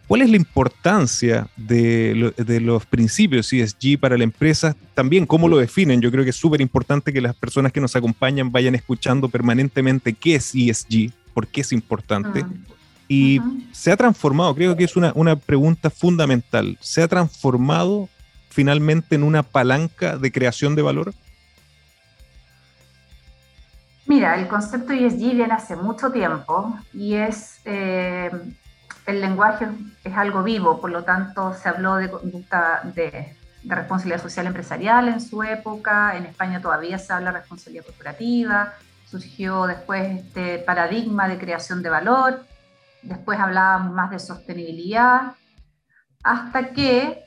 ¿Cuál 0.06 0.20
es 0.20 0.30
la 0.30 0.36
importancia 0.36 1.48
de, 1.56 2.32
los 2.60 2.84
principios 2.84 3.52
ESG 3.52 3.98
para 3.98 4.18
la 4.18 4.24
empresa? 4.24 4.76
También, 4.94 5.24
¿cómo 5.24 5.48
lo 5.48 5.56
definen? 5.56 6.02
Yo 6.02 6.10
creo 6.10 6.24
que 6.24 6.30
es 6.30 6.36
súper 6.36 6.60
importante 6.60 7.12
que 7.12 7.22
las 7.22 7.34
personas 7.34 7.72
que 7.72 7.80
nos 7.80 7.96
acompañan 7.96 8.52
vayan 8.52 8.74
escuchando 8.74 9.30
permanentemente 9.30 10.12
qué 10.12 10.34
es 10.34 10.54
ESG, 10.54 11.10
por 11.34 11.48
qué 11.48 11.60
es 11.60 11.72
importante. 11.72 12.44
Ah. 12.46 12.74
Y 13.08 13.40
se 13.72 13.92
ha 13.92 13.96
transformado, 13.96 14.54
creo 14.54 14.76
que 14.76 14.84
es 14.84 14.96
una, 14.96 15.12
una 15.14 15.36
pregunta 15.36 15.90
fundamental, 15.90 16.78
¿se 16.80 17.02
ha 17.02 17.08
transformado 17.08 18.08
finalmente 18.48 19.14
en 19.14 19.24
una 19.24 19.42
palanca 19.42 20.16
de 20.16 20.32
creación 20.32 20.74
de 20.74 20.82
valor? 20.82 21.12
Mira, 24.06 24.36
el 24.36 24.48
concepto 24.48 24.92
ESG 24.92 25.18
viene 25.18 25.52
hace 25.52 25.76
mucho 25.76 26.12
tiempo 26.12 26.78
y 26.92 27.14
es 27.14 27.60
eh, 27.64 28.30
el 29.06 29.20
lenguaje 29.20 29.66
es 30.02 30.14
algo 30.16 30.42
vivo, 30.42 30.80
por 30.80 30.90
lo 30.90 31.04
tanto 31.04 31.54
se 31.54 31.68
habló 31.68 31.96
de 31.96 32.10
conducta 32.10 32.82
de, 32.94 33.36
responsabilidad 33.66 34.20
social 34.20 34.46
empresarial 34.46 35.08
en 35.08 35.22
su 35.22 35.42
época, 35.42 36.18
en 36.18 36.26
España 36.26 36.60
todavía 36.60 36.98
se 36.98 37.14
habla 37.14 37.32
de 37.32 37.38
responsabilidad 37.38 37.86
corporativa, 37.86 38.74
surgió 39.14 39.68
después 39.68 40.10
este 40.10 40.58
paradigma 40.58 41.28
de 41.28 41.38
creación 41.38 41.84
de 41.84 41.90
valor, 41.90 42.44
después 43.02 43.38
hablábamos 43.38 43.94
más 43.94 44.10
de 44.10 44.18
sostenibilidad, 44.18 45.34
hasta 46.24 46.70
que 46.70 47.24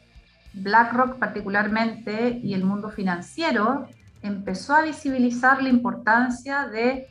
BlackRock 0.54 1.18
particularmente 1.18 2.42
y 2.44 2.54
el 2.54 2.66
mundo 2.66 2.90
financiero 2.90 3.88
empezó 4.22 4.76
a 4.76 4.82
visibilizar 4.82 5.64
la 5.64 5.70
importancia 5.70 6.68
de 6.68 7.08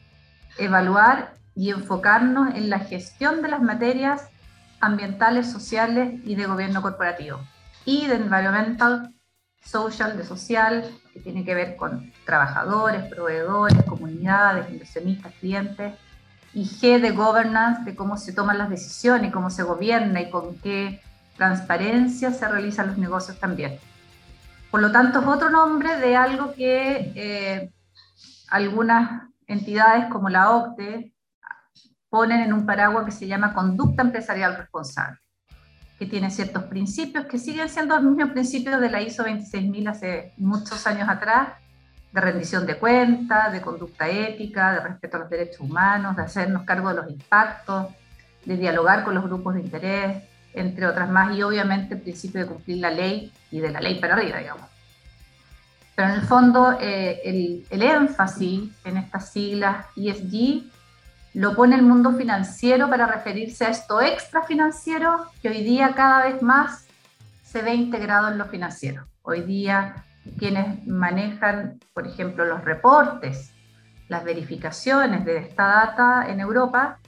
evaluar 0.58 1.32
y 1.54 1.70
enfocarnos 1.70 2.54
en 2.54 2.68
la 2.68 2.80
gestión 2.80 3.40
de 3.40 3.48
las 3.48 3.62
materias 3.62 4.28
ambientales, 4.80 5.50
sociales 5.50 6.20
y 6.24 6.34
de 6.34 6.44
gobierno 6.44 6.82
corporativo. 6.82 7.40
Y 7.86 8.08
de 8.08 8.16
environmental, 8.16 9.14
social, 9.64 10.18
de 10.18 10.24
social, 10.24 10.90
que 11.16 11.22
tiene 11.22 11.44
que 11.44 11.54
ver 11.54 11.76
con 11.76 12.12
trabajadores, 12.26 13.04
proveedores, 13.04 13.82
comunidades, 13.84 14.68
inversionistas, 14.70 15.32
clientes. 15.40 15.94
Y 16.52 16.64
G 16.64 17.00
de 17.00 17.10
governance, 17.10 17.84
de 17.84 17.96
cómo 17.96 18.18
se 18.18 18.32
toman 18.32 18.58
las 18.58 18.68
decisiones, 18.68 19.32
cómo 19.32 19.50
se 19.50 19.62
gobierna 19.62 20.20
y 20.20 20.30
con 20.30 20.56
qué 20.58 21.00
transparencia 21.36 22.32
se 22.32 22.48
realizan 22.48 22.88
los 22.88 22.98
negocios 22.98 23.38
también. 23.38 23.78
Por 24.70 24.80
lo 24.80 24.92
tanto, 24.92 25.20
es 25.20 25.26
otro 25.26 25.48
nombre 25.50 25.96
de 25.96 26.16
algo 26.16 26.52
que 26.52 27.12
eh, 27.14 27.72
algunas 28.48 29.22
entidades 29.46 30.06
como 30.10 30.28
la 30.28 30.50
OCDE 30.50 31.14
ponen 32.10 32.40
en 32.40 32.52
un 32.52 32.66
paraguas 32.66 33.04
que 33.04 33.10
se 33.10 33.26
llama 33.26 33.54
conducta 33.54 34.02
empresarial 34.02 34.56
responsable, 34.56 35.18
que 35.98 36.06
tiene 36.06 36.30
ciertos 36.30 36.64
principios 36.64 37.26
que 37.26 37.38
siguen 37.38 37.68
siendo 37.68 37.94
los 37.96 38.04
mismos 38.04 38.30
principios 38.30 38.80
de 38.80 38.90
la 38.90 39.00
ISO 39.00 39.24
26000 39.24 39.88
hace 39.88 40.32
muchos 40.36 40.86
años 40.86 41.08
atrás, 41.08 41.48
de 42.12 42.20
rendición 42.20 42.66
de 42.66 42.76
cuentas, 42.76 43.52
de 43.52 43.60
conducta 43.60 44.08
ética, 44.08 44.72
de 44.72 44.80
respeto 44.80 45.16
a 45.16 45.20
los 45.20 45.30
derechos 45.30 45.60
humanos, 45.60 46.16
de 46.16 46.22
hacernos 46.22 46.64
cargo 46.64 46.90
de 46.90 46.96
los 46.96 47.10
impactos, 47.10 47.86
de 48.44 48.56
dialogar 48.56 49.04
con 49.04 49.14
los 49.14 49.24
grupos 49.24 49.54
de 49.54 49.60
interés, 49.60 50.22
entre 50.54 50.86
otras 50.86 51.10
más, 51.10 51.36
y 51.36 51.42
obviamente 51.42 51.94
el 51.94 52.00
principio 52.00 52.40
de 52.40 52.46
cumplir 52.46 52.78
la 52.78 52.90
ley 52.90 53.32
y 53.50 53.60
de 53.60 53.70
la 53.70 53.80
ley 53.80 53.98
para 53.98 54.14
arriba, 54.14 54.38
digamos. 54.38 54.66
Pero 55.94 56.08
en 56.08 56.14
el 56.14 56.22
fondo, 56.22 56.78
eh, 56.80 57.20
el, 57.24 57.66
el 57.70 57.82
énfasis 57.82 58.70
en 58.84 58.96
estas 58.98 59.32
siglas 59.32 59.86
ESG 59.96 60.70
lo 61.36 61.54
pone 61.54 61.76
el 61.76 61.82
mundo 61.82 62.12
financiero 62.12 62.88
para 62.88 63.06
referirse 63.06 63.66
a 63.66 63.68
esto 63.68 64.00
extra 64.00 64.44
financiero 64.44 65.26
que 65.42 65.50
hoy 65.50 65.62
día 65.62 65.92
cada 65.94 66.24
vez 66.24 66.40
más 66.40 66.86
se 67.42 67.60
ve 67.60 67.74
integrado 67.74 68.28
en 68.28 68.38
lo 68.38 68.46
financiero. 68.46 69.06
Hoy 69.20 69.42
día 69.42 70.06
quienes 70.38 70.86
manejan, 70.86 71.78
por 71.92 72.06
ejemplo, 72.06 72.46
los 72.46 72.64
reportes, 72.64 73.52
las 74.08 74.24
verificaciones 74.24 75.26
de 75.26 75.36
esta 75.36 75.66
data 75.66 76.24
en 76.26 76.40
Europa, 76.40 77.00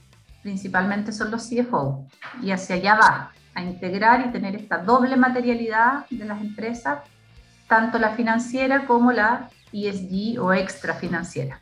principalmente 0.43 1.11
son 1.11 1.31
los 1.31 1.49
CFO. 1.49 2.05
Y 2.43 2.51
hacia 2.51 2.75
allá 2.75 2.95
va, 3.01 3.31
a 3.55 3.63
integrar 3.63 4.27
y 4.27 4.31
tener 4.31 4.55
esta 4.55 4.77
doble 4.77 5.17
materialidad 5.17 6.05
de 6.11 6.25
las 6.25 6.39
empresas, 6.39 6.99
tanto 7.67 7.97
la 7.97 8.11
financiera 8.11 8.85
como 8.85 9.11
la 9.11 9.49
ESG 9.73 10.39
o 10.39 10.53
extra 10.53 10.93
financiera. 10.93 11.61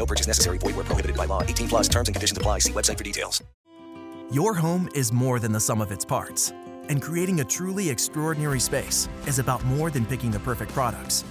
No 0.00 0.06
purchase 0.06 0.26
necessary. 0.26 0.56
Void 0.56 0.76
where 0.76 0.84
prohibited 0.86 1.14
by 1.14 1.26
law. 1.26 1.42
18 1.42 1.68
plus 1.68 1.86
terms 1.86 2.08
and 2.08 2.14
conditions 2.14 2.38
apply. 2.38 2.60
See 2.60 2.72
website 2.72 2.96
for 2.96 3.04
details. 3.04 3.42
Your 4.32 4.54
home 4.54 4.88
is 4.94 5.12
more 5.12 5.38
than 5.38 5.52
the 5.52 5.60
sum 5.60 5.82
of 5.82 5.92
its 5.92 6.06
parts. 6.06 6.54
And 6.88 7.02
creating 7.02 7.40
a 7.40 7.44
truly 7.44 7.90
extraordinary 7.90 8.60
space 8.60 9.10
is 9.26 9.38
about 9.38 9.62
more 9.66 9.90
than 9.90 10.06
picking 10.06 10.30
the 10.30 10.38
perfect 10.40 10.72
products. 10.72 11.22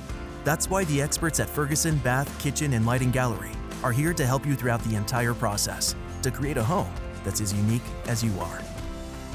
That's 0.43 0.69
why 0.69 0.83
the 0.83 1.01
experts 1.01 1.39
at 1.39 1.49
Ferguson 1.49 1.97
Bath, 1.97 2.29
Kitchen, 2.39 2.73
and 2.73 2.85
Lighting 2.85 3.09
Gallery 3.09 3.53
are 3.83 3.91
here 3.91 4.13
to 4.13 4.25
help 4.25 4.45
you 4.45 4.53
throughout 4.53 4.83
the 4.83 4.95
entire 4.95 5.33
process 5.33 5.95
to 6.21 6.29
create 6.29 6.57
a 6.57 6.63
home 6.63 6.93
that's 7.23 7.41
as 7.41 7.51
unique 7.53 7.89
as 8.05 8.23
you 8.23 8.37
are. 8.39 8.61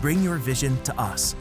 Bring 0.00 0.22
your 0.22 0.36
vision 0.36 0.80
to 0.84 1.00
us 1.00 1.34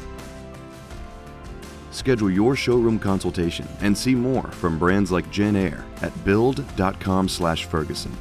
Schedule 1.94 2.34
your 2.34 2.56
showroom 2.56 3.00
consultation 3.00 3.66
and 3.82 3.96
see 3.96 4.16
more 4.16 4.50
from 4.52 4.78
brands 4.78 5.12
like 5.12 5.30
Jen 5.32 5.56
Air 5.56 5.86
at 6.02 6.12
build.com/ferguson. 6.26 8.12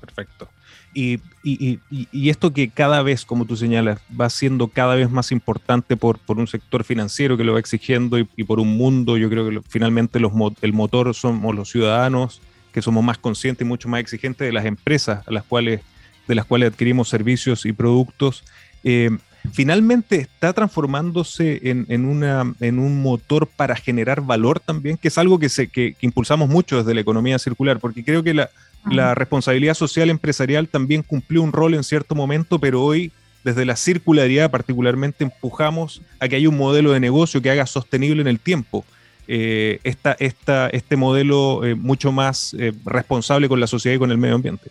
Perfecto. 0.00 0.48
Y, 0.94 1.14
y, 1.42 1.80
y, 1.90 2.08
y, 2.12 2.30
esto 2.30 2.52
que 2.52 2.70
cada 2.70 3.02
vez, 3.02 3.24
como 3.24 3.46
tú 3.46 3.56
señalas, 3.56 3.98
va 4.18 4.30
siendo 4.30 4.68
cada 4.68 4.94
vez 4.94 5.10
más 5.10 5.32
importante 5.32 5.96
por, 5.96 6.20
por 6.20 6.38
un 6.38 6.46
sector 6.46 6.84
financiero 6.84 7.36
que 7.36 7.42
lo 7.42 7.54
va 7.54 7.58
exigiendo 7.58 8.16
y, 8.18 8.44
por 8.44 8.60
un 8.60 8.76
mundo, 8.76 9.16
yo 9.16 9.28
creo 9.28 9.50
que 9.50 9.60
finalmente 9.68 10.20
los, 10.20 10.32
el 10.62 10.72
motor 10.72 11.12
somos 11.12 11.52
los 11.52 11.68
ciudadanos, 11.68 12.40
que 12.72 12.80
somos 12.80 13.02
más 13.02 13.18
conscientes 13.18 13.66
y 13.66 13.68
mucho 13.68 13.88
más 13.88 14.00
exigentes 14.00 14.46
de 14.46 14.52
las 14.52 14.66
empresas 14.66 15.26
a 15.26 15.32
las 15.32 15.42
cuales, 15.42 15.80
de 16.28 16.34
las 16.36 16.44
cuales 16.44 16.70
adquirimos 16.70 17.08
servicios 17.08 17.66
y 17.66 17.72
productos. 17.72 18.44
Eh, 18.84 19.10
finalmente 19.52 20.16
está 20.16 20.52
transformándose 20.52 21.60
en, 21.70 21.86
en, 21.88 22.04
una, 22.06 22.54
en 22.60 22.78
un 22.78 23.02
motor 23.02 23.46
para 23.46 23.76
generar 23.76 24.20
valor 24.20 24.60
también, 24.60 24.96
que 24.96 25.08
es 25.08 25.18
algo 25.18 25.38
que, 25.38 25.48
se, 25.48 25.68
que, 25.68 25.94
que 25.94 26.06
impulsamos 26.06 26.48
mucho 26.48 26.78
desde 26.78 26.94
la 26.94 27.00
economía 27.00 27.38
circular, 27.38 27.78
porque 27.78 28.04
creo 28.04 28.22
que 28.22 28.34
la, 28.34 28.50
la 28.90 29.14
responsabilidad 29.14 29.74
social 29.74 30.10
empresarial 30.10 30.68
también 30.68 31.02
cumplió 31.02 31.42
un 31.42 31.52
rol 31.52 31.74
en 31.74 31.84
cierto 31.84 32.14
momento, 32.14 32.58
pero 32.58 32.82
hoy 32.82 33.12
desde 33.44 33.64
la 33.64 33.76
circularidad 33.76 34.50
particularmente 34.50 35.24
empujamos 35.24 36.02
a 36.18 36.28
que 36.28 36.36
haya 36.36 36.48
un 36.48 36.56
modelo 36.56 36.92
de 36.92 37.00
negocio 37.00 37.42
que 37.42 37.50
haga 37.50 37.66
sostenible 37.66 38.22
en 38.22 38.28
el 38.28 38.40
tiempo. 38.40 38.84
Eh, 39.26 39.78
esta, 39.84 40.16
esta, 40.18 40.68
este 40.68 40.96
modelo 40.96 41.64
eh, 41.64 41.74
mucho 41.74 42.12
más 42.12 42.54
eh, 42.58 42.72
responsable 42.84 43.48
con 43.48 43.58
la 43.58 43.66
sociedad 43.66 43.96
y 43.96 43.98
con 43.98 44.10
el 44.10 44.18
medio 44.18 44.34
ambiente. 44.34 44.70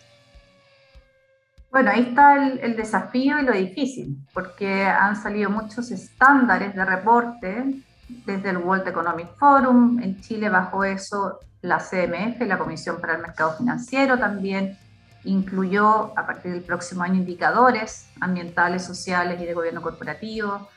Bueno, 1.74 1.90
ahí 1.90 2.02
está 2.02 2.36
el, 2.36 2.60
el, 2.60 2.76
desafío 2.76 3.36
y 3.40 3.42
lo 3.42 3.50
difícil, 3.50 4.16
porque 4.32 4.84
han 4.84 5.16
salido 5.20 5.50
muchos 5.50 5.90
estándares 5.90 6.72
de 6.72 6.84
reporte 6.84 7.82
desde 8.24 8.50
el 8.50 8.58
World 8.58 8.86
Economic 8.86 9.36
Forum, 9.36 10.00
en 10.00 10.20
Chile 10.20 10.48
bajo 10.48 10.84
eso 10.84 11.40
la 11.62 11.78
CMF, 11.78 12.40
la 12.46 12.58
Comisión 12.58 13.00
para 13.00 13.16
el 13.16 13.22
Mercado 13.22 13.56
Financiero, 13.58 14.16
también 14.16 14.78
incluyó 15.24 16.16
a 16.16 16.24
partir 16.24 16.52
del 16.52 16.62
próximo 16.62 17.02
año 17.02 17.16
indicadores 17.16 18.08
ambientales, 18.20 18.84
sociales 18.84 19.40
y 19.40 19.44
de 19.44 19.54
gobierno 19.54 19.82
corporativo. 19.82 20.68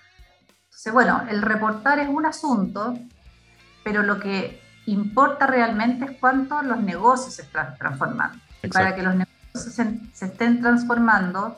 Entonces, 0.64 0.94
bueno, 0.94 1.22
el 1.30 1.44
reportar 1.44 2.00
es 2.00 2.10
un 2.10 2.26
asunto, 2.26 2.98
pero 3.84 4.02
lo 4.02 4.20
que 4.20 4.60
importa 4.88 5.46
realmente 5.46 6.06
es 6.06 6.12
cuánto 6.20 6.64
los 6.64 6.80
negocios 6.80 7.36
se 7.36 7.44
están 7.44 7.78
transformando. 7.78 8.40
Y 8.64 8.70
para 8.70 8.96
que 8.96 9.04
los 9.04 9.14
negocios 9.14 9.37
se, 9.58 10.00
se 10.14 10.26
estén 10.26 10.62
transformando, 10.62 11.58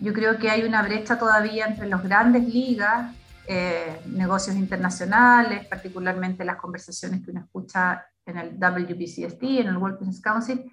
yo 0.00 0.12
creo 0.12 0.38
que 0.38 0.50
hay 0.50 0.62
una 0.62 0.82
brecha 0.82 1.18
todavía 1.18 1.66
entre 1.66 1.88
los 1.88 2.02
grandes 2.02 2.46
ligas 2.46 3.14
eh, 3.50 4.02
negocios 4.04 4.56
internacionales, 4.56 5.66
particularmente 5.66 6.44
las 6.44 6.56
conversaciones 6.56 7.24
que 7.24 7.30
uno 7.30 7.40
escucha 7.40 8.04
en 8.26 8.36
el 8.36 8.58
WPCST, 8.58 9.42
en 9.42 9.68
el 9.68 9.78
World 9.78 9.98
Business 9.98 10.20
Council, 10.20 10.70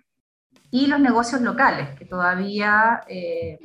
y 0.72 0.88
los 0.88 1.00
negocios 1.00 1.40
locales, 1.40 1.98
que 1.98 2.04
todavía 2.04 3.02
eh, 3.08 3.60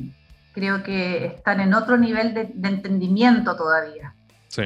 creo 0.52 0.84
que 0.84 1.26
están 1.26 1.58
en 1.58 1.74
otro 1.74 1.96
nivel 1.96 2.34
de, 2.34 2.52
de 2.54 2.68
entendimiento 2.68 3.56
todavía. 3.56 4.14
Sí. 4.46 4.62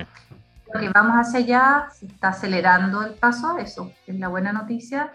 Lo 0.74 0.78
que 0.78 0.90
vamos 0.90 1.16
hacia 1.16 1.38
allá, 1.38 1.88
se 1.98 2.04
está 2.04 2.28
acelerando 2.28 3.02
el 3.02 3.14
paso, 3.14 3.56
eso 3.56 3.92
es 4.06 4.18
la 4.18 4.28
buena 4.28 4.52
noticia, 4.52 5.10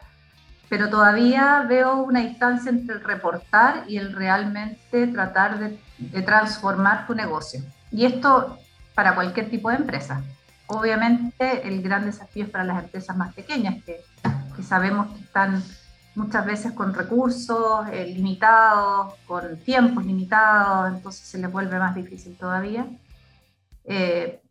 pero 0.69 0.89
todavía 0.89 1.65
veo 1.67 1.97
una 1.97 2.21
distancia 2.21 2.69
entre 2.69 2.95
el 2.95 3.03
reportar 3.03 3.83
y 3.87 3.97
el 3.97 4.13
realmente 4.13 5.07
tratar 5.07 5.59
de, 5.59 5.79
de 5.97 6.21
transformar 6.21 7.07
tu 7.07 7.15
negocio. 7.15 7.61
Y 7.91 8.05
esto 8.05 8.57
para 8.93 9.15
cualquier 9.15 9.49
tipo 9.49 9.69
de 9.69 9.77
empresa. 9.77 10.21
Obviamente 10.67 11.67
el 11.67 11.81
gran 11.81 12.05
desafío 12.05 12.43
es 12.43 12.49
para 12.49 12.63
las 12.63 12.83
empresas 12.83 13.17
más 13.17 13.33
pequeñas, 13.33 13.83
que, 13.83 14.01
que 14.55 14.63
sabemos 14.63 15.07
que 15.15 15.23
están 15.23 15.63
muchas 16.15 16.45
veces 16.45 16.73
con 16.73 16.93
recursos 16.93 17.87
eh, 17.91 18.05
limitados, 18.13 19.13
con 19.25 19.57
tiempos 19.59 20.05
limitados, 20.05 20.95
entonces 20.95 21.25
se 21.25 21.37
les 21.37 21.51
vuelve 21.51 21.79
más 21.79 21.95
difícil 21.95 22.35
todavía. 22.37 22.85
Eh, 23.85 24.41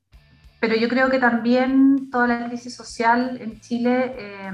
pero 0.61 0.75
yo 0.75 0.89
creo 0.89 1.09
que 1.11 1.19
también 1.19 2.11
toda 2.11 2.27
la 2.27 2.49
crisis 2.49 2.75
social 2.75 3.39
en 3.41 3.61
Chile 3.61 4.15
eh, 4.17 4.51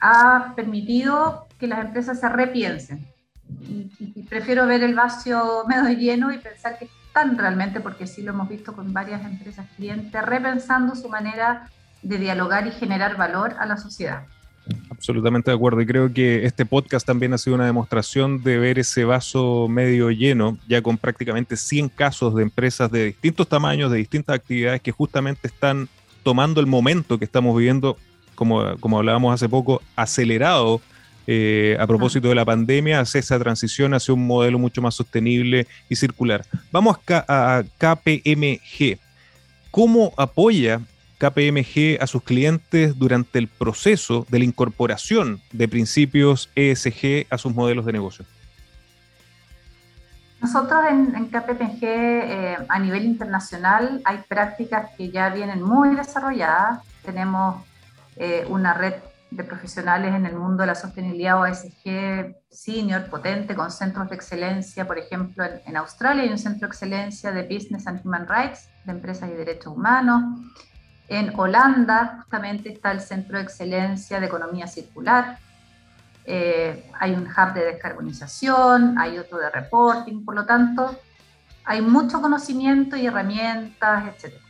ha 0.00 0.52
permitido 0.56 1.46
que 1.58 1.66
las 1.66 1.84
empresas 1.84 2.20
se 2.20 2.28
repiensen. 2.28 3.06
Y, 3.68 4.22
prefiero 4.28 4.66
ver 4.66 4.82
el 4.82 4.94
vaso 4.94 5.64
medio 5.66 5.88
lleno 5.98 6.32
y 6.32 6.38
pensar 6.38 6.78
que 6.78 6.88
realmente, 7.36 7.80
porque 7.80 8.06
sí 8.06 8.22
lo 8.22 8.30
hemos 8.30 8.48
visto 8.48 8.72
con 8.72 8.92
varias 8.92 9.24
empresas 9.24 9.66
clientes, 9.76 10.22
repensando 10.22 10.94
su 10.94 11.08
manera 11.08 11.68
de 12.02 12.18
dialogar 12.18 12.66
y 12.66 12.70
generar 12.70 13.16
valor 13.16 13.56
a 13.58 13.66
la 13.66 13.76
sociedad. 13.76 14.24
Absolutamente 14.90 15.50
de 15.50 15.56
acuerdo. 15.56 15.80
Y 15.80 15.86
creo 15.86 16.12
que 16.12 16.44
este 16.44 16.66
podcast 16.66 17.06
también 17.06 17.32
ha 17.32 17.38
sido 17.38 17.56
una 17.56 17.66
demostración 17.66 18.42
de 18.42 18.58
ver 18.58 18.78
ese 18.78 19.04
vaso 19.04 19.66
medio 19.68 20.10
lleno, 20.10 20.58
ya 20.68 20.82
con 20.82 20.98
prácticamente 20.98 21.56
100 21.56 21.88
casos 21.88 22.34
de 22.34 22.42
empresas 22.42 22.90
de 22.90 23.06
distintos 23.06 23.48
tamaños, 23.48 23.90
de 23.90 23.98
distintas 23.98 24.36
actividades 24.36 24.82
que 24.82 24.92
justamente 24.92 25.48
están 25.48 25.88
tomando 26.22 26.60
el 26.60 26.66
momento 26.66 27.18
que 27.18 27.24
estamos 27.24 27.56
viviendo, 27.56 27.96
como, 28.38 28.76
como 28.78 28.98
hablábamos 28.98 29.34
hace 29.34 29.48
poco, 29.48 29.82
acelerado 29.96 30.80
eh, 31.26 31.76
a 31.80 31.88
propósito 31.88 32.28
de 32.28 32.36
la 32.36 32.44
pandemia, 32.44 33.00
hace 33.00 33.18
esa 33.18 33.36
transición 33.36 33.94
hacia 33.94 34.14
un 34.14 34.24
modelo 34.24 34.60
mucho 34.60 34.80
más 34.80 34.94
sostenible 34.94 35.66
y 35.88 35.96
circular. 35.96 36.44
Vamos 36.70 36.98
a, 37.08 37.24
a 37.26 37.64
KPMG. 37.64 39.00
¿Cómo 39.72 40.12
apoya 40.16 40.80
KPMG 41.18 42.00
a 42.00 42.06
sus 42.06 42.22
clientes 42.22 42.96
durante 42.96 43.40
el 43.40 43.48
proceso 43.48 44.24
de 44.28 44.38
la 44.38 44.44
incorporación 44.44 45.40
de 45.50 45.66
principios 45.66 46.48
ESG 46.54 47.26
a 47.30 47.38
sus 47.38 47.52
modelos 47.52 47.86
de 47.86 47.92
negocio? 47.92 48.24
Nosotros 50.40 50.78
en, 50.88 51.12
en 51.16 51.26
KPMG 51.26 51.82
eh, 51.82 52.56
a 52.68 52.78
nivel 52.78 53.04
internacional 53.04 54.00
hay 54.04 54.18
prácticas 54.28 54.90
que 54.96 55.10
ya 55.10 55.28
vienen 55.30 55.60
muy 55.60 55.96
desarrolladas. 55.96 56.78
Tenemos 57.04 57.67
eh, 58.18 58.46
una 58.48 58.74
red 58.74 58.94
de 59.30 59.44
profesionales 59.44 60.14
en 60.14 60.24
el 60.26 60.34
mundo 60.34 60.62
de 60.62 60.68
la 60.68 60.74
sostenibilidad 60.74 61.40
OSG 61.40 62.34
senior, 62.50 63.06
potente, 63.06 63.54
con 63.54 63.70
centros 63.70 64.08
de 64.08 64.16
excelencia, 64.16 64.86
por 64.86 64.98
ejemplo, 64.98 65.44
en, 65.44 65.60
en, 65.66 65.76
Australia 65.76 66.22
hay 66.22 66.30
un 66.30 66.38
centro 66.38 66.66
de 66.66 66.72
excelencia 66.72 67.30
de 67.30 67.42
Business 67.42 67.86
and 67.86 68.00
Human 68.04 68.26
Rights, 68.26 68.70
de 68.84 68.92
empresas 68.92 69.30
y 69.30 69.34
derechos 69.34 69.74
humanos. 69.74 70.40
En 71.08 71.38
Holanda, 71.38 72.18
justamente, 72.22 72.72
está 72.72 72.90
el 72.92 73.00
centro 73.00 73.36
de 73.36 73.44
excelencia 73.44 74.18
de 74.18 74.26
economía 74.26 74.66
circular. 74.66 75.38
Eh, 76.24 76.90
hay 76.98 77.12
un 77.12 77.26
hub 77.26 77.54
de 77.54 77.64
descarbonización, 77.64 78.98
hay 78.98 79.18
otro 79.18 79.38
de 79.38 79.50
reporting, 79.50 80.24
por 80.24 80.34
lo 80.34 80.44
tanto, 80.44 80.98
hay 81.64 81.80
mucho 81.82 82.20
conocimiento 82.20 82.96
y 82.96 83.06
herramientas, 83.06 84.08
etcétera. 84.08 84.47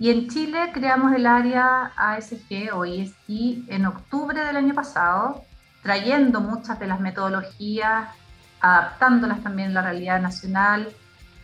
Y 0.00 0.08
en 0.08 0.28
Chile 0.28 0.70
creamos 0.72 1.12
el 1.12 1.26
área 1.26 1.92
ASG 1.94 2.72
o 2.72 2.86
ESG 2.86 3.68
en 3.68 3.84
octubre 3.84 4.42
del 4.42 4.56
año 4.56 4.72
pasado, 4.72 5.42
trayendo 5.82 6.40
muchas 6.40 6.80
de 6.80 6.86
las 6.86 7.00
metodologías, 7.00 8.08
adaptándolas 8.62 9.42
también 9.42 9.68
a 9.68 9.74
la 9.74 9.82
realidad 9.82 10.18
nacional 10.22 10.88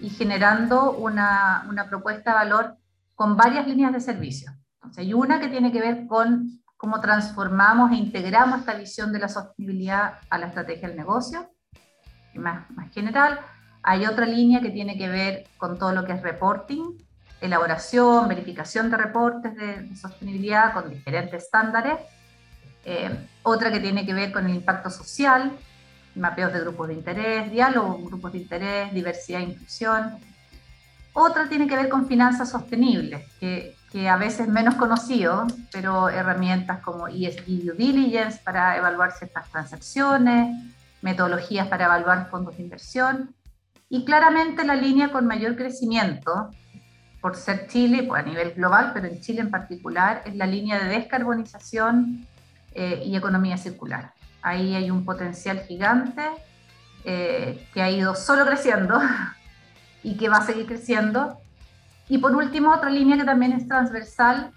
y 0.00 0.08
generando 0.08 0.92
una, 0.92 1.66
una 1.68 1.86
propuesta 1.90 2.30
de 2.30 2.36
valor 2.36 2.76
con 3.14 3.36
varias 3.36 3.66
líneas 3.66 3.92
de 3.92 4.00
servicio. 4.00 4.50
Entonces, 4.76 5.04
hay 5.04 5.12
una 5.12 5.38
que 5.38 5.48
tiene 5.48 5.70
que 5.70 5.82
ver 5.82 6.06
con 6.06 6.62
cómo 6.78 7.02
transformamos 7.02 7.92
e 7.92 7.96
integramos 7.96 8.60
esta 8.60 8.72
visión 8.72 9.12
de 9.12 9.18
la 9.18 9.28
sostenibilidad 9.28 10.14
a 10.30 10.38
la 10.38 10.46
estrategia 10.46 10.88
del 10.88 10.96
negocio, 10.96 11.50
más, 12.36 12.70
más 12.70 12.90
general. 12.90 13.38
Hay 13.82 14.06
otra 14.06 14.24
línea 14.24 14.62
que 14.62 14.70
tiene 14.70 14.96
que 14.96 15.10
ver 15.10 15.44
con 15.58 15.78
todo 15.78 15.92
lo 15.92 16.06
que 16.06 16.12
es 16.12 16.22
reporting, 16.22 17.05
elaboración, 17.40 18.28
verificación 18.28 18.90
de 18.90 18.96
reportes 18.96 19.54
de, 19.56 19.94
sostenibilidad 19.96 20.72
con 20.72 20.90
diferentes 20.90 21.44
estándares. 21.44 21.98
Eh, 22.84 23.10
otra 23.42 23.70
que 23.70 23.80
tiene 23.80 24.06
que 24.06 24.14
ver 24.14 24.32
con 24.32 24.46
el 24.46 24.54
impacto 24.54 24.90
social, 24.90 25.52
mapeos 26.14 26.52
de 26.52 26.60
grupos 26.60 26.88
de 26.88 26.94
interés, 26.94 27.50
diálogo 27.50 27.94
con 27.94 28.04
grupos 28.06 28.32
de 28.32 28.38
interés, 28.38 28.92
diversidad 28.92 29.40
e 29.40 29.44
inclusión. 29.44 30.18
Otra 31.12 31.48
tiene 31.48 31.66
que 31.66 31.76
ver 31.76 31.88
con 31.88 32.06
finanzas 32.06 32.50
sostenibles, 32.50 33.24
que, 33.40 33.74
que 33.90 34.08
a 34.08 34.16
veces 34.16 34.48
menos 34.48 34.74
conocido, 34.74 35.46
pero 35.72 36.08
herramientas 36.08 36.80
como 36.80 37.08
ESG 37.08 37.46
Due 37.46 37.74
Diligence 37.74 38.40
para 38.44 38.76
evaluar 38.76 39.12
ciertas 39.12 39.48
transacciones, 39.50 40.54
metodologías 41.02 41.68
para 41.68 41.86
evaluar 41.86 42.28
fondos 42.30 42.56
de 42.56 42.64
inversión 42.64 43.34
y 43.88 44.04
claramente 44.04 44.64
la 44.64 44.74
línea 44.74 45.12
con 45.12 45.26
mayor 45.26 45.56
crecimiento 45.56 46.50
por 47.26 47.34
ser 47.34 47.66
Chile, 47.66 48.04
pues 48.04 48.22
a 48.22 48.24
nivel 48.24 48.52
global, 48.52 48.92
pero 48.94 49.08
en 49.08 49.20
Chile 49.20 49.40
en 49.40 49.50
particular, 49.50 50.22
es 50.26 50.36
la 50.36 50.46
línea 50.46 50.78
de 50.78 50.90
descarbonización 50.90 52.24
eh, 52.72 53.02
y 53.04 53.16
economía 53.16 53.56
circular. 53.56 54.12
Ahí 54.42 54.76
hay 54.76 54.92
un 54.92 55.04
potencial 55.04 55.58
gigante 55.58 56.22
eh, 57.02 57.66
que 57.74 57.82
ha 57.82 57.90
ido 57.90 58.14
solo 58.14 58.46
creciendo 58.46 59.00
y 60.04 60.16
que 60.16 60.28
va 60.28 60.36
a 60.36 60.42
seguir 60.42 60.66
creciendo. 60.66 61.40
Y 62.08 62.18
por 62.18 62.32
último, 62.36 62.72
otra 62.72 62.90
línea 62.90 63.16
que 63.16 63.24
también 63.24 63.50
es 63.50 63.66
transversal 63.66 64.52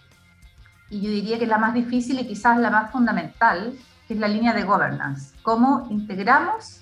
y 0.91 1.01
yo 1.01 1.09
diría 1.09 1.39
que 1.39 1.45
es 1.45 1.49
la 1.49 1.57
más 1.57 1.73
difícil 1.73 2.19
y 2.19 2.27
quizás 2.27 2.59
la 2.59 2.69
más 2.69 2.91
fundamental, 2.91 3.73
que 4.07 4.13
es 4.13 4.19
la 4.19 4.27
línea 4.27 4.53
de 4.53 4.61
governance. 4.61 5.33
Cómo 5.41 5.87
integramos 5.89 6.81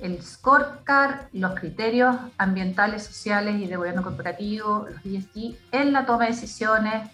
el 0.00 0.22
scorecard, 0.22 1.28
los 1.32 1.58
criterios 1.58 2.16
ambientales, 2.38 3.04
sociales 3.04 3.56
y 3.60 3.66
de 3.66 3.76
gobierno 3.76 4.02
corporativo, 4.02 4.86
los 4.90 5.04
ESG, 5.04 5.56
en 5.72 5.92
la 5.92 6.04
toma 6.04 6.24
de 6.24 6.32
decisiones, 6.32 7.10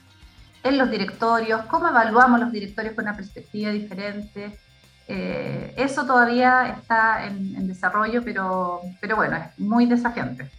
en 0.63 0.79
los 0.79 0.91
directorios, 0.91 1.63
cómo 1.67 1.89
evaluamos 1.89 2.41
los 2.41 2.53
directorios 2.53 2.95
con 2.95 3.05
una 3.05 3.17
perspectiva 3.17 3.71
diferente. 3.71 4.59
Eh, 5.09 5.75
eso 5.77 6.07
todavía 6.07 6.77
está 6.79 7.27
en, 7.27 7.57
en, 7.57 7.67
desarrollo, 7.67 8.23
pero, 8.25 8.81
pero 9.01 9.17
bueno, 9.17 9.37
es 9.37 9.59
muy 9.59 9.87
desafiante 9.87 10.51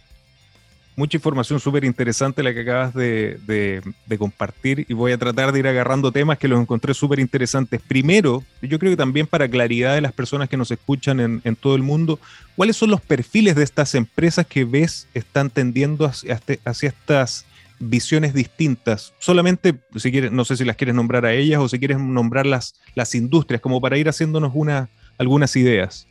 mucha 0.96 1.16
información 1.16 1.58
súper 1.60 1.84
interesante 1.84 2.42
la 2.42 2.54
que 2.54 2.60
acabas 2.60 2.94
de, 2.94 3.82
compartir 4.18 4.86
y 4.88 4.94
voy 4.94 5.12
a 5.12 5.18
tratar 5.18 5.52
de 5.52 5.58
ir 5.58 5.66
agarrando 5.66 6.12
temas 6.12 6.38
que 6.38 6.48
los 6.48 6.60
encontré 6.60 6.94
súper 6.94 7.18
interesantes. 7.18 7.80
Primero, 7.80 8.44
yo 8.62 8.78
creo 8.78 8.92
que 8.92 8.96
también 8.96 9.26
para 9.26 9.48
claridad 9.48 9.94
de 9.94 10.00
las 10.00 10.12
personas 10.12 10.48
que 10.48 10.56
nos 10.56 10.70
escuchan 10.70 11.20
en, 11.20 11.56
todo 11.56 11.74
el 11.74 11.82
mundo, 11.82 12.18
¿cuáles 12.56 12.76
son 12.76 12.90
los 12.90 13.00
perfiles 13.00 13.56
de 13.56 13.64
estas 13.64 13.94
empresas 13.94 14.46
que 14.46 14.64
ves 14.64 15.08
están 15.14 15.50
tendiendo 15.50 16.06
hacia, 16.06 16.40
estas 16.64 17.46
visiones 17.80 18.32
distintas? 18.32 19.12
Solamente, 19.18 19.74
si 19.96 20.12
quieres, 20.12 20.30
no 20.30 20.44
sé 20.44 20.56
si 20.56 20.64
las 20.64 20.76
quieres 20.76 20.94
nombrar 20.94 21.26
a 21.26 21.32
ellas 21.32 21.60
o 21.60 21.68
si 21.68 21.78
quieres 21.78 21.98
nombrar 21.98 22.46
las, 22.46 22.74
las 22.94 23.14
industrias, 23.14 23.60
como 23.60 23.80
para 23.80 23.98
ir 23.98 24.08
haciéndonos 24.08 24.52
una, 24.54 24.88
algunas 25.18 25.56
ideas. 25.56 26.06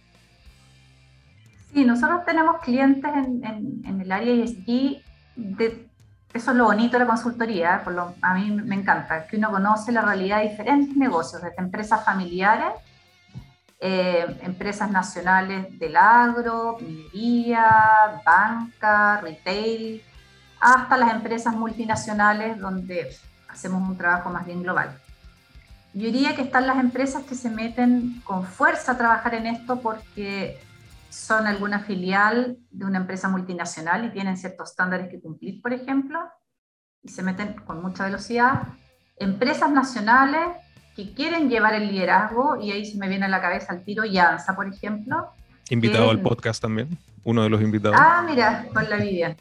Sí, 1.74 1.86
nosotros 1.86 2.24
tenemos 2.24 2.62
clientes 2.62 3.12
en, 3.14 3.84
en, 3.84 4.02
el 4.02 4.12
área 4.12 4.32
ESG, 4.32 5.02
de, 5.36 5.90
eso 6.32 6.52
es 6.52 6.58
lo 6.58 6.66
bonito 6.66 6.94
de 6.94 7.00
la 7.00 7.08
consultoría, 7.10 7.82
por 7.84 7.94
lo, 7.94 8.14
a 8.22 8.36
mí 8.36 8.52
me 8.52 8.76
encanta, 8.76 9.26
que 9.26 9.38
uno 9.38 9.50
conoce 9.50 9.92
la 9.92 10.02
realidad 10.02 10.42
de 10.42 10.50
diferentes 10.50 10.96
negocios, 10.96 11.42
desde 11.42 11.60
empresas 11.60 12.06
familiares, 12.06 12.74
eh, 13.80 14.38
empresas 14.44 14.92
nacionales 14.92 15.78
del 15.80 15.98
agro, 15.98 16.78
minería, 16.80 18.22
banca, 18.24 19.20
retail, 19.22 20.04
hasta 20.60 20.96
las 20.96 21.12
empresas 21.12 21.56
multinacionales 21.56 22.60
donde 22.60 23.16
hacemos 23.50 23.88
un 23.90 23.98
trabajo 23.98 24.30
más 24.30 24.46
bien 24.46 24.62
global. 24.62 24.98
Yo 25.94 26.06
diría 26.06 26.36
que 26.36 26.44
están 26.44 26.68
las 26.68 26.78
empresas 26.78 27.24
que 27.24 27.36
se 27.36 27.50
meten 27.50 28.22
con 28.24 28.46
fuerza 28.46 28.94
a 28.94 28.98
trabajar 28.98 29.36
en 29.36 29.48
esto 29.48 29.80
porque 29.82 30.60
son 31.14 31.46
alguna 31.46 31.80
filial 31.80 32.58
de 32.72 32.86
una 32.86 32.98
empresa 32.98 33.30
multinacional 33.30 34.04
y 34.06 34.10
tienen 34.10 34.36
ciertos 34.36 34.72
estándares 34.72 35.10
que 35.10 35.22
cumplir, 35.22 35.62
por 35.62 35.72
ejemplo, 35.72 36.20
y 37.04 37.10
se 37.10 37.22
meten 37.22 37.54
con 37.54 37.84
mucha 37.84 38.06
velocidad. 38.06 38.64
Empresas 39.18 39.70
nacionales 39.72 40.48
que 40.96 41.14
quieren 41.14 41.50
llevar 41.50 41.76
el 41.76 41.88
liderazgo, 41.88 42.60
y 42.60 42.72
ahí 42.72 42.86
se 42.86 42.98
me 42.98 43.08
viene 43.08 43.26
a 43.26 43.30
la 43.30 43.42
cabeza 43.42 43.74
el 43.74 43.84
tiro 43.84 44.06
Yansa, 44.06 44.56
por 44.56 44.68
ejemplo. 44.68 45.30
Invitado 45.70 46.10
al 46.10 46.20
podcast 46.20 46.62
también, 46.62 46.98
uno 47.24 47.44
de 47.44 47.50
los 47.50 47.62
invitados. 47.62 47.98
Ah, 48.00 48.24
mira, 48.28 48.66
con 48.74 48.90
la 48.90 48.98
Vivian. 48.98 49.38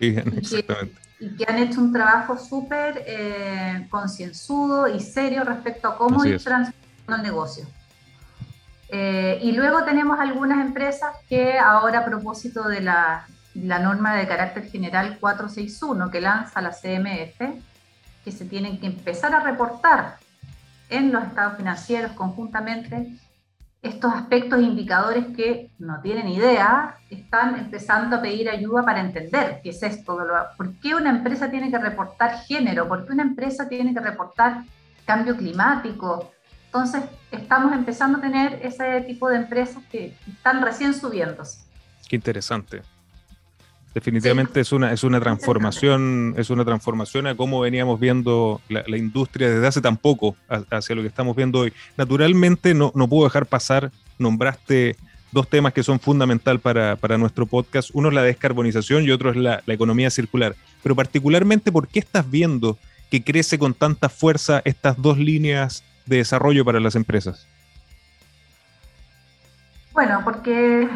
Vivian, 0.00 0.38
exactamente. 0.38 0.94
y 1.20 1.36
que 1.36 1.44
han 1.46 1.58
hecho 1.58 1.80
un 1.80 1.92
trabajo 1.92 2.38
súper 2.38 3.04
eh, 3.06 3.86
concienzudo 3.90 4.88
y 4.88 5.00
serio 5.00 5.44
respecto 5.44 5.88
a 5.88 5.98
cómo 5.98 6.24
ir 6.24 6.42
transformando 6.42 7.16
el 7.16 7.22
negocio. 7.22 7.66
Eh, 8.96 9.40
y 9.42 9.50
luego 9.50 9.82
tenemos 9.82 10.20
algunas 10.20 10.64
empresas 10.64 11.16
que 11.28 11.58
ahora 11.58 11.98
a 11.98 12.04
propósito 12.04 12.68
de 12.68 12.80
la, 12.80 13.26
norma 13.54 14.14
de 14.14 14.28
carácter 14.28 14.70
general 14.70 15.18
461 15.18 16.12
que 16.12 16.20
lanza 16.20 16.60
la 16.60 16.70
CMF, 16.70 17.40
que 18.24 18.30
se 18.30 18.44
tienen 18.44 18.78
que 18.78 18.86
empezar 18.86 19.34
a 19.34 19.40
reportar 19.40 20.18
en 20.90 21.10
los 21.10 21.24
estados 21.24 21.56
financieros 21.56 22.12
conjuntamente 22.12 23.18
estos 23.82 24.14
aspectos 24.14 24.62
indicadores 24.62 25.26
que 25.36 25.72
no 25.80 26.00
tienen 26.00 26.28
idea, 26.28 26.98
están 27.10 27.58
empezando 27.58 28.14
a 28.14 28.22
pedir 28.22 28.48
ayuda 28.48 28.84
para 28.84 29.00
entender 29.00 29.58
qué 29.64 29.70
es 29.70 29.82
esto, 29.82 30.16
por 30.56 30.72
qué 30.74 30.94
una 30.94 31.10
empresa 31.10 31.50
tiene 31.50 31.68
que 31.68 31.78
reportar 31.78 32.44
género, 32.44 32.86
por 32.86 33.04
qué 33.04 33.12
una 33.12 33.24
empresa 33.24 33.68
tiene 33.68 33.92
que 33.92 33.98
reportar 33.98 34.62
cambio 35.04 35.36
climático, 35.36 36.30
entonces, 36.74 37.04
estamos 37.30 37.72
empezando 37.72 38.18
a 38.18 38.20
tener 38.20 38.58
ese 38.64 39.02
tipo 39.02 39.28
de 39.28 39.36
empresas 39.36 39.80
que 39.92 40.12
están 40.26 40.60
recién 40.60 40.92
subiéndose. 40.92 41.60
Qué 42.08 42.16
interesante. 42.16 42.82
Definitivamente 43.94 44.58
es 44.58 44.72
una, 44.72 44.92
es 44.92 45.04
una 45.04 45.20
transformación, 45.20 46.34
es 46.36 46.50
una 46.50 46.64
transformación 46.64 47.28
a 47.28 47.36
cómo 47.36 47.60
veníamos 47.60 48.00
viendo 48.00 48.60
la, 48.68 48.98
industria 48.98 49.48
desde 49.50 49.64
hace 49.68 49.80
tan 49.80 49.96
poco 49.96 50.34
hacia 50.48 50.96
lo 50.96 51.02
que 51.02 51.06
estamos 51.06 51.36
viendo 51.36 51.60
hoy. 51.60 51.72
Naturalmente 51.96 52.74
no, 52.74 52.90
no 52.96 53.08
puedo 53.08 53.22
dejar 53.22 53.46
pasar, 53.46 53.92
nombraste 54.18 54.96
dos 55.30 55.48
temas 55.48 55.72
que 55.74 55.84
son 55.84 56.00
fundamental 56.00 56.58
para, 56.58 56.96
para, 56.96 57.18
nuestro 57.18 57.46
podcast. 57.46 57.90
Uno 57.92 58.08
es 58.08 58.14
la 58.14 58.22
descarbonización 58.24 59.04
y 59.04 59.12
otro 59.12 59.30
es 59.30 59.36
la, 59.36 59.62
la, 59.64 59.74
economía 59.74 60.10
circular. 60.10 60.56
Pero 60.82 60.96
particularmente, 60.96 61.70
¿por 61.70 61.86
qué 61.86 62.00
estás 62.00 62.28
viendo 62.28 62.78
que 63.12 63.22
crece 63.22 63.60
con 63.60 63.74
tanta 63.74 64.08
fuerza 64.08 64.60
estas 64.64 65.00
dos 65.00 65.18
líneas 65.18 65.84
de 66.06 66.16
desarrollo 66.16 66.64
para 66.64 66.80
las 66.80 66.94
empresas? 66.94 67.46
Bueno, 69.92 70.22
porque 70.24 70.88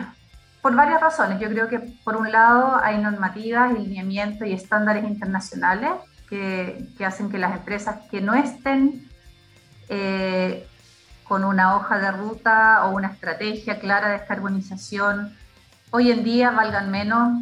por 0.60 0.74
varias 0.74 1.00
razones. 1.00 1.40
Yo 1.40 1.48
creo 1.48 1.68
que 1.68 1.78
por 2.04 2.16
un 2.16 2.30
lado 2.30 2.78
hay 2.82 2.98
normativas, 2.98 3.72
lineamientos 3.72 4.46
y 4.46 4.52
estándares 4.52 5.04
internacionales 5.04 5.90
que, 6.28 6.86
hacen 7.04 7.30
que 7.30 7.38
las 7.38 7.56
empresas 7.56 8.00
que 8.10 8.20
no 8.20 8.34
estén 8.34 9.08
eh, 9.88 10.66
con 11.24 11.44
una 11.44 11.76
hoja 11.76 11.98
de 11.98 12.10
ruta 12.10 12.86
o 12.86 12.90
una 12.90 13.08
estrategia 13.08 13.78
clara 13.78 14.08
de 14.08 14.18
descarbonización, 14.18 15.34
hoy 15.90 16.10
en 16.10 16.24
día 16.24 16.50
valgan 16.50 16.90
menos 16.90 17.38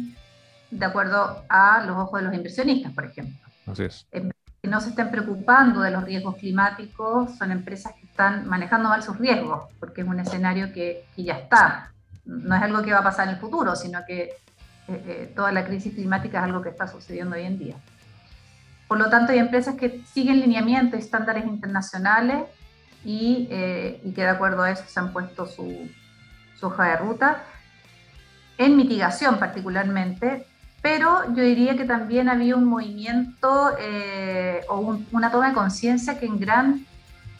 de 0.69 0.85
acuerdo 0.85 1.43
a 1.49 1.83
los 1.85 1.97
ojos 1.97 2.19
de 2.19 2.27
los 2.27 2.35
inversionistas, 2.35 2.93
por 2.93 3.05
ejemplo. 3.05 3.45
Así 3.65 3.83
es 3.83 4.07
no 4.67 4.81
se 4.81 4.89
estén 4.89 5.09
preocupando 5.09 5.81
de 5.81 5.91
los 5.91 6.03
riesgos 6.03 6.35
climáticos 6.35 7.37
son 7.37 7.51
empresas 7.51 7.93
que 7.93 8.05
están 8.05 8.47
manejando 8.47 8.89
mal 8.89 9.03
sus 9.03 9.17
riesgos, 9.17 9.71
porque 9.79 10.01
es 10.01 10.07
un 10.07 10.19
escenario 10.19 10.71
que, 10.73 11.05
ya 11.17 11.35
está. 11.35 11.91
No 12.25 12.55
es 12.55 12.61
algo 12.61 12.81
que 12.81 12.93
va 12.93 12.99
a 12.99 13.03
pasar 13.03 13.27
en 13.27 13.35
el 13.35 13.39
futuro, 13.39 13.75
sino 13.75 13.99
que 14.05 14.21
eh, 14.23 14.33
eh, 14.87 15.33
toda 15.35 15.51
la 15.51 15.65
crisis 15.65 15.93
climática 15.93 16.39
es 16.39 16.43
algo 16.43 16.61
que 16.61 16.69
está 16.69 16.87
sucediendo 16.87 17.35
hoy 17.35 17.43
en 17.43 17.57
día. 17.57 17.75
Por 18.87 18.97
lo 18.97 19.09
tanto, 19.09 19.33
hay 19.33 19.39
empresas 19.39 19.75
que 19.75 20.03
siguen 20.13 20.39
lineamientos 20.39 20.99
y 20.99 21.03
estándares 21.03 21.45
internacionales 21.45 22.45
y, 23.03 23.47
eh, 23.51 24.01
y, 24.03 24.11
que 24.13 24.21
de 24.21 24.29
acuerdo 24.29 24.63
a 24.63 24.71
eso 24.71 24.83
se 24.87 24.99
han 24.99 25.11
puesto 25.11 25.45
su, 25.45 25.89
su 26.59 26.67
hoja 26.67 26.85
de 26.85 26.97
ruta. 26.97 27.43
En 28.57 28.75
mitigación 28.75 29.37
particularmente, 29.37 30.46
pero 30.81 31.33
yo 31.33 31.43
diría 31.43 31.75
que 31.75 31.85
también 31.85 32.29
había 32.29 32.55
un 32.55 32.65
movimiento 32.65 33.71
eh, 33.79 34.61
o 34.69 34.97
una 35.11 35.31
toma 35.31 35.49
de 35.49 35.53
conciencia 35.53 36.19
que 36.19 36.25
en 36.25 36.39
gran, 36.39 36.85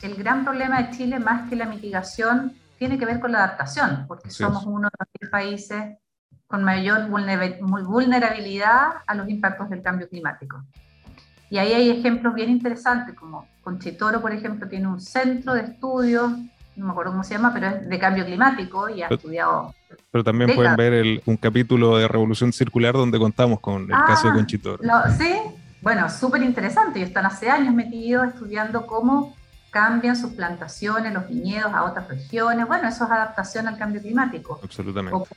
el 0.01 0.15
gran 0.15 0.43
problema 0.43 0.81
de 0.81 0.97
Chile, 0.97 1.19
más 1.19 1.49
que 1.49 1.55
la 1.55 1.65
mitigación, 1.65 2.53
tiene 2.77 2.97
que 2.97 3.05
ver 3.05 3.19
con 3.19 3.31
la 3.31 3.39
adaptación, 3.39 4.05
porque 4.07 4.29
somos 4.29 4.65
uno 4.65 4.89
de 4.89 5.05
los 5.21 5.31
países 5.31 5.97
con 6.47 6.63
mayor 6.63 7.09
vulnerabilidad 7.09 8.87
a 9.05 9.15
los 9.15 9.27
impactos 9.29 9.69
del 9.69 9.81
cambio 9.81 10.07
climático. 10.07 10.63
Y 11.49 11.57
ahí 11.57 11.73
hay 11.73 11.89
ejemplos 11.89 12.33
bien 12.33 12.49
interesantes, 12.49 13.15
como 13.15 13.47
Conchitoro, 13.61 14.21
por 14.21 14.31
ejemplo, 14.31 14.67
tiene 14.67 14.87
un 14.87 14.99
centro 14.99 15.53
de 15.53 15.61
estudios 15.61 16.31
no 16.77 16.85
me 16.85 16.91
acuerdo 16.91 17.11
cómo 17.11 17.23
se 17.23 17.33
llama, 17.33 17.51
pero 17.53 17.67
es 17.67 17.89
de 17.89 17.99
cambio 17.99 18.25
climático 18.25 18.87
y 18.87 19.01
ha 19.01 19.07
estudiado. 19.07 19.73
Pero 20.11 20.23
también 20.23 20.55
pueden 20.55 20.75
ver 20.75 21.21
un 21.25 21.37
capítulo 21.37 21.97
de 21.97 22.07
Revolución 22.07 22.53
Circular 22.53 22.93
donde 22.93 23.17
contamos 23.17 23.59
con 23.59 23.83
el 23.83 23.89
caso 23.89 24.27
de 24.27 24.33
ah, 24.33 24.35
Conchitoro. 24.35 24.83
sí, 25.17 25.35
bueno, 25.81 26.09
súper 26.09 26.43
interesante. 26.43 26.99
Y 26.99 27.03
están 27.03 27.25
hace 27.25 27.49
años 27.49 27.73
metidos 27.73 28.27
estudiando 28.27 28.85
cómo 28.85 29.35
cambian 29.71 30.15
sus 30.15 30.33
plantaciones, 30.33 31.13
los 31.13 31.27
viñedos 31.27 31.73
a 31.73 31.83
otras 31.83 32.07
regiones. 32.07 32.67
Bueno, 32.67 32.87
eso 32.87 33.05
es 33.05 33.11
adaptación 33.11 33.67
al 33.67 33.77
cambio 33.77 34.01
climático. 34.01 34.59
Absolutamente. 34.63 35.15
O 35.15 35.27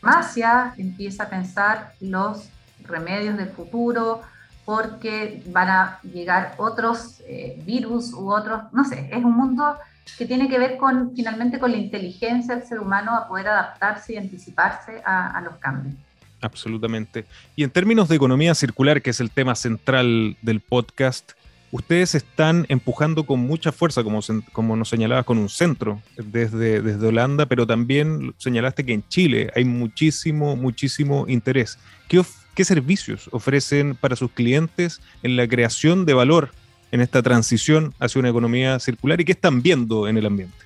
farmacia 0.00 0.74
empieza 0.76 1.24
a 1.24 1.28
pensar 1.28 1.94
los 2.00 2.48
remedios 2.84 3.36
del 3.36 3.48
futuro 3.48 4.22
porque 4.64 5.42
van 5.46 5.68
a 5.68 6.00
llegar 6.02 6.54
otros 6.58 7.20
eh, 7.26 7.60
virus 7.64 8.12
u 8.12 8.30
otros, 8.30 8.62
no 8.72 8.84
sé, 8.84 9.08
es 9.10 9.24
un 9.24 9.34
mundo 9.34 9.76
que 10.16 10.26
tiene 10.26 10.48
que 10.48 10.58
ver 10.58 10.76
con 10.76 11.14
finalmente 11.14 11.58
con 11.58 11.72
la 11.72 11.78
inteligencia 11.78 12.56
del 12.56 12.66
ser 12.66 12.80
humano 12.80 13.14
a 13.16 13.28
poder 13.28 13.48
adaptarse 13.48 14.14
y 14.14 14.16
anticiparse 14.16 15.02
a, 15.04 15.40
los 15.42 15.54
cambios. 15.56 15.94
Absolutamente. 16.40 17.26
Y 17.56 17.64
en 17.64 17.70
términos 17.70 18.08
de 18.08 18.16
economía 18.16 18.54
circular, 18.54 19.02
que 19.02 19.10
es 19.10 19.20
el 19.20 19.30
tema 19.30 19.54
central 19.54 20.36
del 20.42 20.60
podcast, 20.60 21.32
ustedes 21.70 22.14
están 22.14 22.66
empujando 22.68 23.24
con 23.24 23.40
mucha 23.40 23.72
fuerza, 23.72 24.02
como, 24.02 24.20
como 24.52 24.76
nos 24.76 24.88
señalabas, 24.88 25.24
con 25.24 25.38
un 25.38 25.48
centro 25.48 26.00
desde, 26.16 26.80
desde 26.80 27.06
Holanda, 27.06 27.46
pero 27.46 27.66
también 27.66 28.34
señalaste 28.38 28.84
que 28.84 28.94
en 28.94 29.06
Chile 29.08 29.50
hay 29.54 29.64
muchísimo, 29.64 30.56
muchísimo 30.56 31.26
interés. 31.28 31.78
¿Qué, 32.08 32.22
¿Qué 32.54 32.64
servicios 32.64 33.28
ofrecen 33.32 33.94
para 33.94 34.16
sus 34.16 34.30
clientes 34.32 35.00
en 35.22 35.36
la 35.36 35.46
creación 35.46 36.04
de 36.06 36.14
valor 36.14 36.50
en 36.90 37.00
esta 37.00 37.22
transición 37.22 37.94
hacia 37.98 38.18
una 38.18 38.30
economía 38.30 38.78
circular 38.78 39.20
y 39.20 39.24
qué 39.24 39.32
están 39.32 39.62
viendo 39.62 40.08
en 40.08 40.16
el 40.18 40.26
ambiente? 40.26 40.56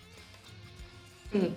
Sí. 1.32 1.56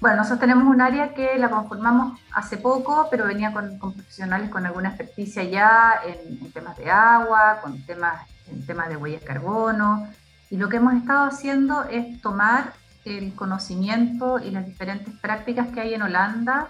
Bueno, 0.00 0.16
nosotros 0.16 0.40
tenemos 0.40 0.66
un 0.66 0.80
área 0.80 1.12
que 1.12 1.38
la 1.38 1.50
conformamos 1.50 2.18
hace 2.32 2.56
poco, 2.56 3.08
pero 3.10 3.26
venía 3.26 3.52
con, 3.52 3.78
profesionales 3.78 4.48
con 4.48 4.64
alguna 4.64 4.88
experticia 4.88 5.44
ya 5.44 6.00
en, 6.06 6.50
temas 6.52 6.76
de 6.78 6.90
agua, 6.90 7.58
con 7.62 7.82
temas, 7.82 8.26
en 8.50 8.64
temas 8.64 8.88
de 8.88 8.96
huellas 8.96 9.20
de 9.20 9.26
carbono. 9.26 10.08
Y 10.48 10.56
lo 10.56 10.70
que 10.70 10.78
hemos 10.78 10.94
estado 10.94 11.26
haciendo 11.26 11.84
es 11.84 12.20
tomar 12.22 12.72
el 13.04 13.34
conocimiento 13.34 14.38
y 14.38 14.50
las 14.50 14.66
diferentes 14.66 15.12
prácticas 15.20 15.68
que 15.68 15.80
hay 15.80 15.94
en 15.94 16.02
Holanda, 16.02 16.68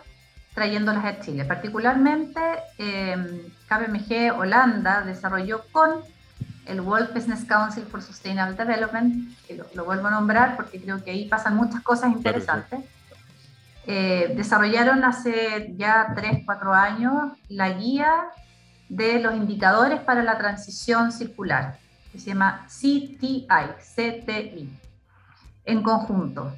trayéndolas 0.54 1.04
a 1.04 1.20
Chile. 1.20 1.44
Particularmente, 1.44 2.40
eh, 2.78 3.52
KPMG 3.68 4.37
Holanda 4.37 5.02
desarrolló 5.02 5.62
con 5.70 6.00
el 6.66 6.81
World 6.81 7.12
Business 7.14 7.44
Council 7.44 7.85
for 7.85 8.03
Sustainable 8.03 8.57
Development, 8.57 9.37
que 9.46 9.61
lo, 9.75 9.85
vuelvo 9.85 10.07
a 10.09 10.11
nombrar 10.11 10.57
porque 10.57 10.81
creo 10.81 11.03
que 11.03 11.11
ahí 11.11 11.29
pasan 11.29 11.57
muchas 11.57 11.83
cosas 11.83 12.12
interesantes. 12.12 12.81
Eh, 13.87 14.35
desarrollaron 14.37 15.03
hace 15.05 15.75
ya 15.77 16.12
3, 16.14 16.42
4 16.44 16.75
años 16.75 17.33
la 17.49 17.70
guía 17.70 18.29
de 18.88 19.20
los 19.20 19.35
indicadores 19.35 20.01
para 20.01 20.23
la 20.23 20.37
transición 20.37 21.12
circular, 21.12 21.79
que 22.12 22.18
se 22.18 22.27
llama 22.27 22.66
CTI, 22.66 23.46
CTI, 23.79 24.79
en 25.64 25.83
conjunto. 25.83 26.55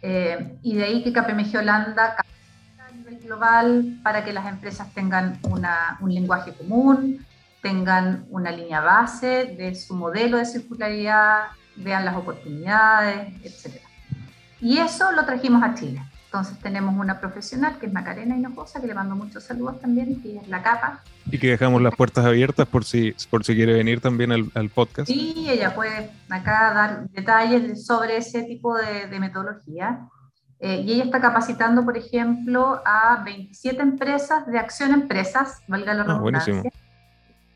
Eh, 0.00 0.58
y 0.62 0.76
de 0.76 0.84
ahí 0.84 1.02
que 1.02 1.12
KPMG 1.12 1.56
Holanda 1.58 2.16
a 2.18 2.92
nivel 2.92 3.18
global 3.20 3.98
para 4.02 4.24
que 4.24 4.32
las 4.32 4.46
empresas 4.46 4.92
tengan 4.94 5.38
una, 5.42 5.98
un 6.00 6.12
lenguaje 6.12 6.52
común, 6.52 7.24
tengan 7.64 8.26
una 8.28 8.50
línea 8.50 8.82
base 8.82 9.56
de 9.56 9.74
su 9.74 9.94
modelo 9.94 10.36
de 10.36 10.44
circularidad, 10.44 11.44
vean 11.76 12.04
las 12.04 12.14
oportunidades, 12.14 13.32
etc. 13.42 13.80
Y 14.60 14.76
eso 14.76 15.12
lo 15.12 15.24
trajimos 15.24 15.62
a 15.62 15.74
Chile. 15.74 16.02
Entonces 16.26 16.58
tenemos 16.58 16.94
una 16.94 17.20
profesional 17.20 17.78
que 17.78 17.86
es 17.86 17.92
Macarena 17.92 18.36
Hinojosa, 18.36 18.82
que 18.82 18.86
le 18.86 18.92
mando 18.92 19.16
muchos 19.16 19.44
saludos 19.44 19.80
también, 19.80 20.20
que 20.20 20.36
es 20.36 20.48
la 20.48 20.62
capa. 20.62 21.00
Y 21.30 21.38
que 21.38 21.48
dejamos 21.48 21.80
las 21.80 21.96
puertas 21.96 22.26
abiertas 22.26 22.68
por 22.68 22.84
si, 22.84 23.16
por 23.30 23.44
si 23.44 23.54
quiere 23.54 23.72
venir 23.72 24.02
también 24.02 24.30
al, 24.30 24.50
al 24.54 24.68
podcast. 24.68 25.08
Sí, 25.08 25.46
ella 25.48 25.74
puede 25.74 26.10
acá 26.28 26.74
dar 26.74 27.08
detalles 27.08 27.86
sobre 27.86 28.18
ese 28.18 28.42
tipo 28.42 28.76
de, 28.76 29.06
de 29.08 29.20
metodología. 29.20 30.06
Eh, 30.60 30.82
y 30.84 30.92
ella 30.92 31.04
está 31.04 31.18
capacitando, 31.18 31.82
por 31.82 31.96
ejemplo, 31.96 32.82
a 32.84 33.22
27 33.24 33.80
empresas 33.80 34.46
de 34.46 34.58
acción 34.58 34.92
empresas, 34.92 35.62
valga 35.66 35.94
la 35.94 36.02
ah, 36.02 36.06
redundancia, 36.06 36.62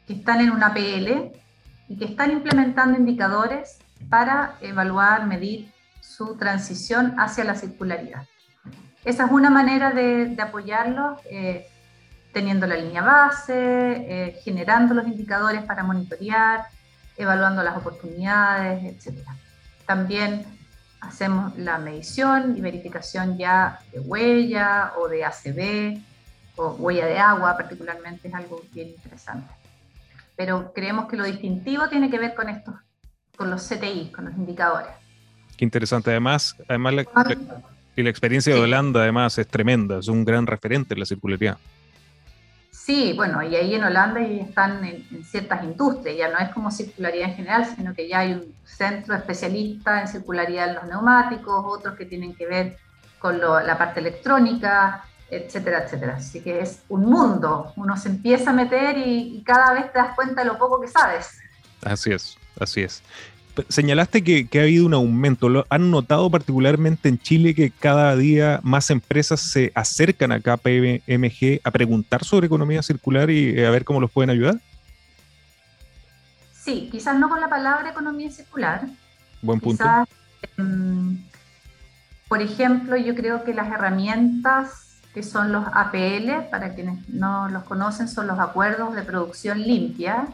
que 0.08 0.14
están 0.14 0.40
en 0.40 0.50
una 0.50 0.72
PL 0.72 1.30
y 1.86 1.98
que 1.98 2.06
están 2.06 2.30
implementando 2.30 2.98
indicadores 2.98 3.78
para 4.08 4.54
evaluar, 4.62 5.26
medir 5.26 5.70
su 6.00 6.34
transición 6.36 7.14
hacia 7.20 7.44
la 7.44 7.54
circularidad. 7.54 8.26
Esa 9.04 9.26
es 9.26 9.30
una 9.30 9.50
manera 9.50 9.90
de, 9.90 10.34
apoyarlos, 10.40 11.20
eh, 11.30 11.66
teniendo 12.32 12.66
la 12.66 12.76
línea 12.76 13.02
base, 13.02 13.52
eh, 13.54 14.40
generando 14.42 14.94
los 14.94 15.06
indicadores 15.06 15.62
para 15.64 15.82
monitorear, 15.82 16.64
evaluando 17.18 17.62
las 17.62 17.76
oportunidades, 17.76 18.84
etc. 18.84 19.28
También 19.84 20.46
hacemos 21.00 21.56
la 21.58 21.76
medición 21.76 22.56
y 22.56 22.62
verificación 22.62 23.36
ya 23.36 23.80
de 23.92 24.00
huella 24.00 24.94
o 24.96 25.06
de 25.06 25.24
ACB 25.24 26.00
o 26.56 26.70
huella 26.70 27.06
de 27.06 27.18
agua 27.18 27.56
particularmente 27.56 28.28
es 28.28 28.34
algo 28.34 28.62
bien 28.72 28.88
interesante 28.88 29.57
pero 30.38 30.72
creemos 30.72 31.08
que 31.08 31.16
lo 31.16 31.24
distintivo 31.24 31.88
tiene 31.88 32.08
que 32.08 32.18
ver 32.20 32.36
con 32.36 32.48
estos, 32.48 32.76
con 33.36 33.50
los 33.50 33.68
CTI, 33.68 34.12
con 34.12 34.26
los 34.26 34.34
indicadores. 34.34 34.92
Qué 35.56 35.64
interesante. 35.64 36.10
Además, 36.10 36.54
además 36.68 36.94
la, 36.94 37.04
y 37.96 38.02
la 38.04 38.10
experiencia 38.10 38.54
de 38.54 38.60
Holanda 38.60 39.00
además 39.00 39.36
es 39.36 39.48
tremenda, 39.48 39.98
es 39.98 40.06
un 40.06 40.24
gran 40.24 40.46
referente 40.46 40.94
en 40.94 41.00
la 41.00 41.06
circularidad. 41.06 41.58
Sí, 42.70 43.14
bueno, 43.16 43.42
y 43.42 43.56
ahí 43.56 43.74
en 43.74 43.82
Holanda 43.82 44.20
están 44.20 44.84
en, 44.84 45.24
ciertas 45.24 45.64
industrias, 45.64 46.16
ya 46.16 46.28
no 46.28 46.38
es 46.38 46.50
como 46.50 46.70
circularidad 46.70 47.30
en 47.30 47.34
general, 47.34 47.66
sino 47.74 47.92
que 47.92 48.08
ya 48.08 48.20
hay 48.20 48.34
un 48.34 48.54
centro 48.64 49.16
especialista 49.16 50.02
en 50.02 50.06
circularidad 50.06 50.68
en 50.68 50.74
los 50.76 50.84
neumáticos, 50.84 51.64
otros 51.66 51.96
que 51.96 52.06
tienen 52.06 52.36
que 52.36 52.46
ver 52.46 52.76
con 53.18 53.40
la 53.40 53.76
parte 53.76 53.98
electrónica, 53.98 55.04
etcétera, 55.30 55.84
etcétera. 55.84 56.16
Así 56.16 56.40
que 56.40 56.60
es 56.60 56.80
un 56.88 57.06
mundo, 57.06 57.72
uno 57.76 57.96
se 57.96 58.08
empieza 58.08 58.50
a 58.50 58.52
meter 58.52 58.96
y, 58.98 59.42
cada 59.44 59.74
vez 59.74 59.92
te 59.92 59.98
das 59.98 60.14
cuenta 60.14 60.42
de 60.42 60.48
lo 60.48 60.58
poco 60.58 60.80
que 60.80 60.88
sabes. 60.88 61.38
Así 61.82 62.10
es, 62.10 62.36
así 62.58 62.82
es. 62.82 63.02
Señalaste 63.68 64.22
que, 64.22 64.48
ha 64.58 64.62
habido 64.62 64.86
un 64.86 64.94
aumento. 64.94 65.48
¿Lo 65.48 65.66
¿Han 65.68 65.90
notado 65.90 66.30
particularmente 66.30 67.08
en 67.08 67.18
Chile 67.18 67.54
que 67.54 67.70
cada 67.70 68.14
día 68.14 68.60
más 68.62 68.90
empresas 68.90 69.40
se 69.40 69.72
acercan 69.74 70.30
a 70.30 70.40
KPMG 70.40 71.60
a 71.64 71.70
preguntar 71.70 72.24
sobre 72.24 72.46
economía 72.46 72.82
circular 72.82 73.30
y 73.30 73.58
eh, 73.58 73.66
a 73.66 73.70
ver 73.70 73.84
cómo 73.84 74.00
los 74.00 74.12
pueden 74.12 74.30
ayudar? 74.30 74.60
Sí, 76.52 76.88
quizás 76.92 77.18
no 77.18 77.28
con 77.28 77.40
la 77.40 77.48
palabra 77.48 77.90
economía 77.90 78.30
circular. 78.30 78.86
Buen 79.42 79.58
punto. 79.58 79.84
Em, 80.56 81.18
por 82.28 82.42
ejemplo, 82.42 82.96
yo 82.96 83.14
creo 83.14 83.42
que 83.42 83.54
las 83.54 83.68
herramientas 83.68 84.87
que 85.14 85.22
son 85.22 85.52
los 85.52 85.64
APL, 85.72 86.48
para 86.50 86.74
quienes 86.74 87.08
no 87.08 87.48
los 87.48 87.64
conocen, 87.64 88.08
son 88.08 88.26
los 88.26 88.38
acuerdos 88.38 88.94
de 88.94 89.02
producción 89.02 89.60
limpia, 89.62 90.26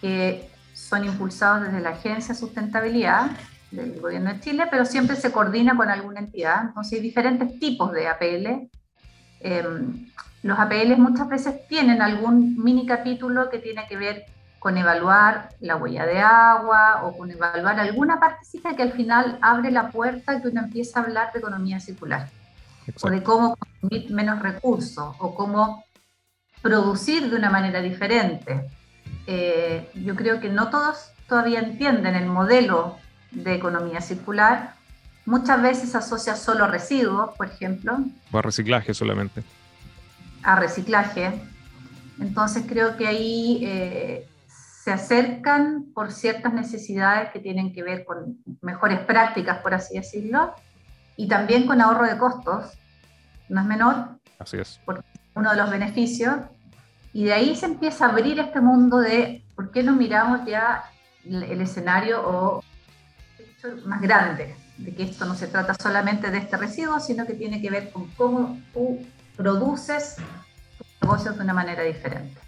que 0.00 0.50
son 0.74 1.04
impulsados 1.04 1.62
desde 1.66 1.80
la 1.80 1.90
Agencia 1.90 2.34
de 2.34 2.40
Sustentabilidad 2.40 3.30
del 3.70 4.00
Gobierno 4.00 4.32
de 4.32 4.40
Chile, 4.40 4.66
pero 4.70 4.84
siempre 4.84 5.16
se 5.16 5.30
coordina 5.30 5.76
con 5.76 5.90
alguna 5.90 6.20
entidad. 6.20 6.62
Entonces 6.68 6.94
hay 6.94 7.00
diferentes 7.00 7.58
tipos 7.60 7.92
de 7.92 8.08
APL. 8.08 8.68
Em, 9.40 10.06
los 10.42 10.58
APL 10.58 10.96
muchas 10.96 11.28
veces 11.28 11.68
tienen 11.68 12.02
algún 12.02 12.56
mini 12.62 12.86
capítulo 12.86 13.50
que 13.50 13.58
tiene 13.58 13.86
que 13.88 13.96
ver 13.96 14.24
con 14.58 14.76
evaluar 14.76 15.50
la 15.60 15.76
huella 15.76 16.04
de 16.04 16.20
agua 16.20 17.02
o 17.04 17.16
con 17.16 17.30
evaluar 17.30 17.78
alguna 17.78 18.18
partecita 18.18 18.74
que 18.74 18.82
al 18.82 18.92
final 18.92 19.38
abre 19.40 19.70
la 19.70 19.90
puerta 19.90 20.40
que 20.40 20.48
uno 20.48 20.62
empieza 20.62 21.00
a 21.00 21.02
hablar 21.04 21.32
de 21.32 21.38
economía 21.38 21.80
circular 21.80 22.28
o 23.02 23.10
de 23.10 23.22
cómo 23.22 23.56
consumir 23.56 24.10
menos 24.10 24.40
recursos 24.40 25.14
o 25.18 25.34
cómo 25.34 25.84
producir 26.62 27.30
de 27.30 27.36
una 27.36 27.50
manera 27.50 27.80
diferente. 27.80 28.66
Eh, 29.26 29.90
yo 29.94 30.14
creo 30.16 30.40
que 30.40 30.48
no 30.48 30.70
todos 30.70 31.10
todavía 31.28 31.60
entienden 31.60 32.14
el 32.14 32.26
modelo 32.26 32.96
de 33.30 33.54
economía 33.54 34.00
circular. 34.00 34.74
Muchas 35.24 35.62
veces 35.62 35.94
asocia 35.94 36.34
solo 36.34 36.66
residuos, 36.66 37.34
por 37.36 37.46
ejemplo. 37.46 37.98
O 38.32 38.38
a 38.38 38.42
reciclaje 38.42 38.94
solamente. 38.94 39.42
A 40.42 40.56
reciclaje. 40.56 41.40
Entonces 42.20 42.64
creo 42.68 42.96
que 42.96 43.06
ahí 43.06 43.60
eh, 43.64 44.28
se 44.82 44.92
acercan 44.92 45.86
por 45.94 46.10
ciertas 46.10 46.52
necesidades 46.52 47.30
que 47.30 47.38
tienen 47.38 47.72
que 47.72 47.82
ver 47.82 48.04
con 48.04 48.38
mejores 48.60 48.98
prácticas, 49.00 49.58
por 49.58 49.74
así 49.74 49.96
decirlo, 49.96 50.54
y 51.20 51.28
también 51.28 51.66
con 51.66 51.82
ahorro 51.82 52.06
de 52.06 52.16
costos, 52.16 52.78
no 53.50 53.60
es 53.60 53.66
menor. 53.66 54.18
Así 54.38 54.56
es. 54.56 54.80
uno 55.34 55.50
de 55.50 55.56
los 55.56 55.70
beneficios. 55.70 56.34
Y 57.12 57.24
de 57.24 57.34
ahí 57.34 57.54
se 57.54 57.66
empieza 57.66 58.06
a 58.06 58.08
abrir 58.08 58.40
este 58.40 58.62
mundo 58.62 58.96
de 58.96 59.44
por 59.54 59.70
qué 59.70 59.82
no 59.82 59.92
miramos 59.92 60.46
ya 60.46 60.82
el, 61.26 61.60
escenario 61.60 62.26
o 62.26 62.64
más 63.84 64.00
grande, 64.00 64.56
de 64.78 64.94
que 64.94 65.02
esto 65.02 65.26
no 65.26 65.34
se 65.34 65.46
trata 65.48 65.74
solamente 65.74 66.30
de 66.30 66.38
este 66.38 66.56
residuo, 66.56 66.98
sino 67.00 67.26
que 67.26 67.34
tiene 67.34 67.60
que 67.60 67.68
ver 67.68 67.90
con 67.90 68.06
cómo 68.12 68.58
tú 68.72 69.06
produces 69.36 70.16
tus 70.78 70.86
negocios 71.02 71.36
de 71.36 71.42
una 71.42 71.52
manera 71.52 71.82
diferente. 71.82 72.40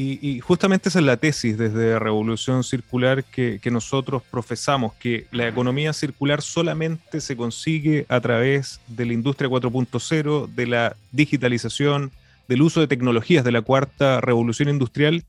Y, 0.00 0.38
justamente 0.38 0.90
esa 0.90 1.00
es 1.00 1.04
la 1.04 1.16
tesis 1.16 1.58
desde 1.58 1.98
Revolución 1.98 2.62
Circular 2.62 3.24
que, 3.24 3.60
nosotros 3.68 4.22
profesamos, 4.30 4.94
que 4.94 5.26
la 5.32 5.48
economía 5.48 5.92
circular 5.92 6.40
solamente 6.40 7.20
se 7.20 7.36
consigue 7.36 8.06
a 8.08 8.20
través 8.20 8.80
de 8.86 9.06
la 9.06 9.12
industria 9.12 9.50
4.0, 9.50 10.54
de 10.54 10.66
la 10.68 10.96
digitalización, 11.10 12.12
del 12.46 12.62
uso 12.62 12.78
de 12.78 12.86
tecnologías 12.86 13.44
de 13.44 13.50
la 13.50 13.60
cuarta 13.60 14.20
revolución 14.20 14.68
industrial. 14.68 15.24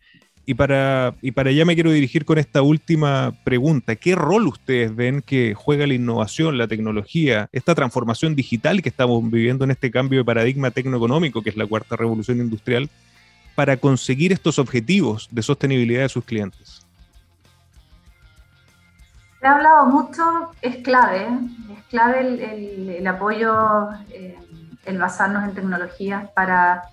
Y 0.45 0.53
para, 0.53 1.15
y 1.23 1.31
para 1.31 1.49
allá 1.49 1.65
me 1.65 1.73
quiero 1.73 1.91
dirigir 1.91 2.23
con 2.23 2.37
esta 2.37 2.61
última 2.61 3.33
pregunta. 3.43 3.95
¿Qué 3.95 4.13
rol 4.13 4.45
ustedes 4.45 4.95
ven 4.95 5.23
que 5.23 5.55
juega 5.55 5.87
la 5.87 5.95
innovación, 5.95 6.59
la 6.59 6.67
tecnología, 6.67 7.49
esta 7.51 7.73
transformación 7.73 8.35
digital 8.35 8.83
que 8.83 8.89
estamos 8.89 9.31
viviendo 9.31 9.63
en 9.65 9.71
este 9.71 9.89
cambio 9.89 10.19
de 10.19 10.25
paradigma 10.25 10.69
tecnoeconómico 10.69 11.41
que 11.41 11.49
es 11.49 11.57
la 11.57 11.65
cuarta 11.65 11.95
revolución 11.95 12.39
industrial? 12.39 12.87
Para 13.59 13.75
conseguir 13.75 14.31
estos 14.31 14.57
objetivos 14.57 15.27
de 15.31 15.43
sostenibilidad 15.43 16.03
de 16.03 16.07
sus 16.07 16.23
clientes? 16.23 16.87
Se 19.37 19.45
ha 19.45 19.55
hablado 19.55 19.85
mucho, 19.87 20.53
es 20.61 20.77
clave, 20.77 21.27
es 21.69 21.83
clave 21.89 22.97
el, 22.99 23.05
apoyo, 23.05 23.89
eh, 24.11 24.39
el 24.85 24.97
basarnos 24.97 25.43
en 25.43 25.55
tecnologías 25.55 26.29
para 26.29 26.83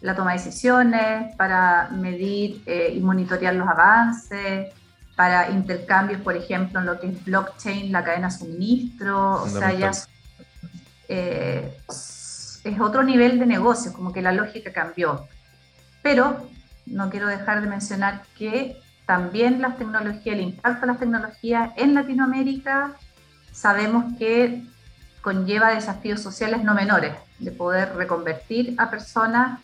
la 0.00 0.16
toma 0.16 0.32
de 0.32 0.38
decisiones, 0.38 1.36
para 1.36 1.90
medir 1.90 2.62
eh, 2.64 2.94
y 2.94 3.00
monitorear 3.00 3.54
los 3.54 3.68
avances, 3.68 4.72
para 5.14 5.50
intercambios, 5.50 6.22
por 6.22 6.34
ejemplo, 6.38 6.80
en 6.80 6.86
lo 6.86 6.98
que 6.98 7.08
es 7.08 7.22
blockchain, 7.22 7.92
la 7.92 8.02
cadena 8.02 8.30
suministro, 8.30 9.42
o 9.42 9.46
sea, 9.46 9.74
ya 9.74 9.90
eh, 11.08 11.76
es 11.86 12.80
otro 12.80 13.02
nivel 13.02 13.38
de 13.38 13.44
negocio, 13.44 13.92
como 13.92 14.10
que 14.10 14.22
la 14.22 14.32
lógica 14.32 14.72
cambió. 14.72 15.28
Pero 16.08 16.48
no 16.86 17.10
quiero 17.10 17.26
dejar 17.26 17.60
de 17.60 17.66
mencionar 17.66 18.22
que 18.38 18.80
también 19.04 19.60
las 19.60 19.76
tecnologías, 19.76 20.36
el 20.36 20.40
impacto 20.40 20.80
de 20.80 20.86
las 20.86 20.98
tecnologías 20.98 21.70
en 21.76 21.92
Latinoamérica, 21.92 22.92
sabemos 23.52 24.16
que 24.18 24.64
conlleva 25.20 25.74
desafíos 25.74 26.22
sociales 26.22 26.64
no 26.64 26.72
menores, 26.72 27.12
de 27.38 27.50
poder 27.52 27.94
reconvertir 27.94 28.74
a 28.78 28.88
personas 28.88 29.60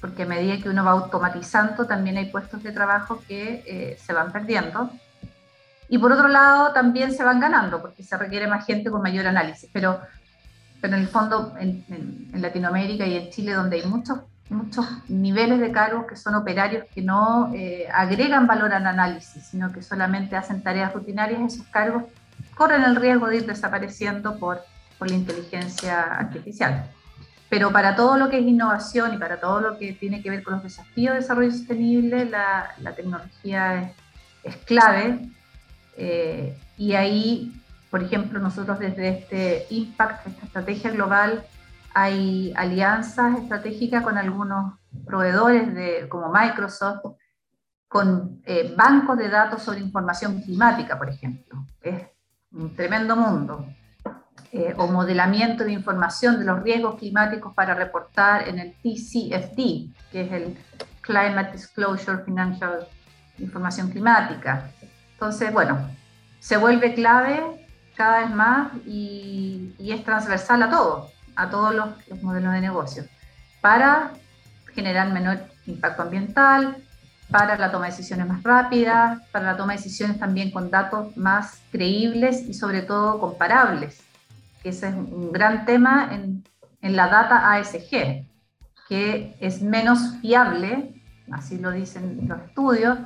porque 0.00 0.22
a 0.22 0.26
medida 0.26 0.62
que 0.62 0.68
uno 0.68 0.84
va 0.84 0.92
automatizando 0.92 1.84
también 1.84 2.16
hay 2.16 2.26
puestos 2.26 2.62
de 2.62 2.70
trabajo 2.70 3.20
que 3.26 3.64
eh, 3.66 3.98
se 4.00 4.12
van 4.12 4.30
perdiendo. 4.30 4.88
Y 5.88 5.98
por 5.98 6.12
otro 6.12 6.28
lado 6.28 6.72
también 6.72 7.12
se 7.12 7.24
van 7.24 7.40
ganando, 7.40 7.82
porque 7.82 8.04
se 8.04 8.16
requiere 8.16 8.46
más 8.46 8.64
gente 8.64 8.88
con 8.88 9.02
mayor 9.02 9.26
análisis. 9.26 9.68
Pero, 9.72 10.00
pero 10.80 10.94
en 10.94 11.02
el 11.02 11.08
fondo, 11.08 11.56
en, 11.58 12.30
Latinoamérica 12.34 13.04
y 13.04 13.16
en 13.16 13.30
Chile, 13.30 13.54
donde 13.54 13.80
hay 13.80 13.86
muchos, 13.88 14.20
muchos 14.52 14.86
niveles 15.08 15.60
de 15.60 15.72
cargos 15.72 16.06
que 16.06 16.16
son 16.16 16.34
operarios 16.34 16.84
que 16.94 17.02
no 17.02 17.52
eh, 17.54 17.88
agregan 17.92 18.46
valor 18.46 18.72
al 18.72 18.86
análisis, 18.86 19.44
sino 19.46 19.72
que 19.72 19.82
solamente 19.82 20.36
hacen 20.36 20.62
tareas 20.62 20.92
rutinarias, 20.92 21.54
esos 21.54 21.66
cargos 21.68 22.04
corren 22.54 22.82
el 22.84 22.96
riesgo 22.96 23.26
de 23.28 23.38
ir 23.38 23.46
desapareciendo 23.46 24.38
por, 24.38 24.60
por 24.98 25.08
la 25.08 25.16
inteligencia 25.16 26.02
artificial. 26.02 26.88
Pero 27.48 27.70
para 27.70 27.94
todo 27.94 28.16
lo 28.16 28.30
que 28.30 28.38
es 28.38 28.46
innovación 28.46 29.12
y 29.12 29.18
para 29.18 29.38
todo 29.38 29.60
lo 29.60 29.78
que 29.78 29.92
tiene 29.92 30.22
que 30.22 30.30
ver 30.30 30.42
con 30.42 30.54
los 30.54 30.62
desafíos 30.62 31.12
de 31.12 31.20
desarrollo 31.20 31.50
sostenible, 31.50 32.24
la, 32.24 32.94
tecnología 32.96 33.92
es, 34.42 34.56
clave. 34.64 35.28
Eh, 35.98 36.56
y 36.78 36.94
ahí, 36.94 37.52
por 37.90 38.02
ejemplo, 38.02 38.40
nosotros 38.40 38.78
desde 38.78 39.08
este 39.08 39.66
Impact, 39.68 40.28
esta 40.28 40.46
estrategia 40.46 40.90
global, 40.92 41.44
hay 41.94 42.52
alianzas 42.56 43.38
estratégicas 43.38 44.02
con 44.02 44.18
algunos 44.18 44.74
proveedores 45.06 45.74
de, 45.74 46.08
como 46.08 46.32
Microsoft, 46.32 47.16
con 47.88 48.40
eh, 48.44 48.74
bancos 48.76 49.18
de 49.18 49.28
datos 49.28 49.62
sobre 49.62 49.80
información 49.80 50.40
climática, 50.40 50.98
por 50.98 51.08
ejemplo. 51.08 51.66
Es 51.80 52.06
un 52.52 52.74
tremendo 52.74 53.16
mundo. 53.16 53.66
Eh, 54.54 54.74
o 54.76 54.86
modelamiento 54.86 55.64
de 55.64 55.72
información 55.72 56.38
de 56.38 56.44
los 56.44 56.62
riesgos 56.62 56.96
climáticos 56.96 57.54
para 57.54 57.74
reportar 57.74 58.46
en 58.46 58.58
el 58.58 58.72
TCFD, 58.82 60.10
que 60.10 60.20
es 60.20 60.32
el 60.32 60.58
Climate 61.00 61.52
Disclosure 61.52 62.22
Financial 62.22 62.86
Información 63.38 63.90
Climática. 63.90 64.70
Entonces, 65.14 65.50
bueno, 65.54 65.78
se 66.38 66.58
vuelve 66.58 66.92
clave 66.92 67.66
cada 67.96 68.20
vez 68.20 68.30
más 68.30 68.72
y, 68.86 69.74
es 69.78 70.04
transversal 70.04 70.62
a 70.64 70.68
todo, 70.70 71.10
a 71.36 71.50
todos 71.50 71.74
los, 71.74 72.08
los 72.08 72.22
modelos 72.22 72.52
de 72.52 72.60
negocio, 72.60 73.04
para 73.60 74.12
generar 74.74 75.12
menor 75.12 75.38
impacto 75.66 76.02
ambiental, 76.02 76.76
para 77.30 77.56
la 77.56 77.70
toma 77.70 77.86
de 77.86 77.92
decisiones 77.92 78.26
más 78.26 78.42
rápidas, 78.42 79.22
para 79.30 79.52
la 79.52 79.56
toma 79.56 79.72
de 79.72 79.78
decisiones 79.78 80.18
también 80.18 80.50
con 80.50 80.70
datos 80.70 81.16
más 81.16 81.60
creíbles 81.70 82.42
y 82.48 82.54
sobre 82.54 82.82
todo 82.82 83.18
comparables 83.18 84.02
ese 84.64 84.88
es 84.88 84.94
un 84.94 85.32
gran 85.32 85.64
tema 85.64 86.08
en, 86.12 86.44
en 86.80 86.96
la 86.96 87.08
data 87.08 87.52
ASG, 87.52 88.26
que 88.88 89.36
es 89.40 89.62
menos 89.62 90.16
fiable, 90.20 90.94
así 91.30 91.58
lo 91.58 91.70
dicen 91.70 92.26
los 92.28 92.40
estudios, 92.40 92.98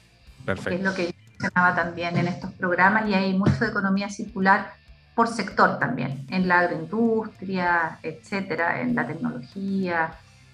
Perfecto. 0.45 0.69
Que 0.69 0.75
es 0.75 0.83
lo 0.83 0.93
que 0.93 1.05
yo 1.07 1.11
mencionaba 1.29 1.75
también 1.75 2.17
en 2.17 2.27
estos 2.27 2.51
programas, 2.53 3.07
y 3.07 3.13
hay 3.13 3.37
mucho 3.37 3.59
de 3.59 3.67
economía 3.67 4.09
circular 4.09 4.73
por 5.15 5.27
sector 5.27 5.77
también, 5.79 6.25
en 6.29 6.47
la 6.47 6.59
agroindustria, 6.59 7.99
etcétera, 8.01 8.81
en 8.81 8.95
la 8.95 9.05
tecnología, 9.05 10.13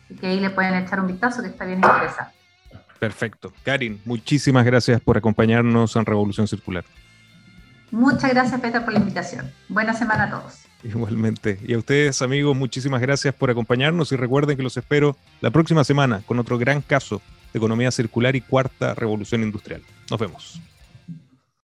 y 0.09 0.15
que 0.15 0.27
ahí 0.27 0.39
le 0.39 0.49
pueden 0.49 0.73
echar 0.75 0.99
un 0.99 1.07
vistazo 1.07 1.41
que 1.41 1.49
está 1.49 1.65
bien 1.65 1.77
interesante. 1.79 2.35
Perfecto. 2.99 3.53
Karin, 3.63 4.01
muchísimas 4.05 4.65
gracias 4.65 4.99
por 4.99 5.17
acompañarnos 5.17 5.95
en 5.95 6.05
Revolución 6.05 6.47
Circular. 6.47 6.83
Muchas 7.91 8.31
gracias, 8.31 8.59
Peter, 8.59 8.83
por 8.83 8.93
la 8.93 8.99
invitación. 8.99 9.51
Buena 9.69 9.93
semana 9.93 10.23
a 10.23 10.29
todos. 10.29 10.63
Igualmente. 10.83 11.59
Y 11.63 11.73
a 11.73 11.77
ustedes, 11.77 12.21
amigos, 12.21 12.55
muchísimas 12.55 13.01
gracias 13.01 13.33
por 13.33 13.49
acompañarnos 13.49 14.11
y 14.11 14.15
recuerden 14.15 14.57
que 14.57 14.63
los 14.63 14.75
espero 14.75 15.15
la 15.41 15.51
próxima 15.51 15.83
semana 15.83 16.21
con 16.25 16.39
otro 16.39 16.57
gran 16.57 16.81
caso 16.81 17.21
economía 17.53 17.91
circular 17.91 18.35
y 18.35 18.41
cuarta 18.41 18.95
revolución 18.95 19.43
industrial. 19.43 19.81
Nos 20.09 20.19
vemos. 20.19 20.61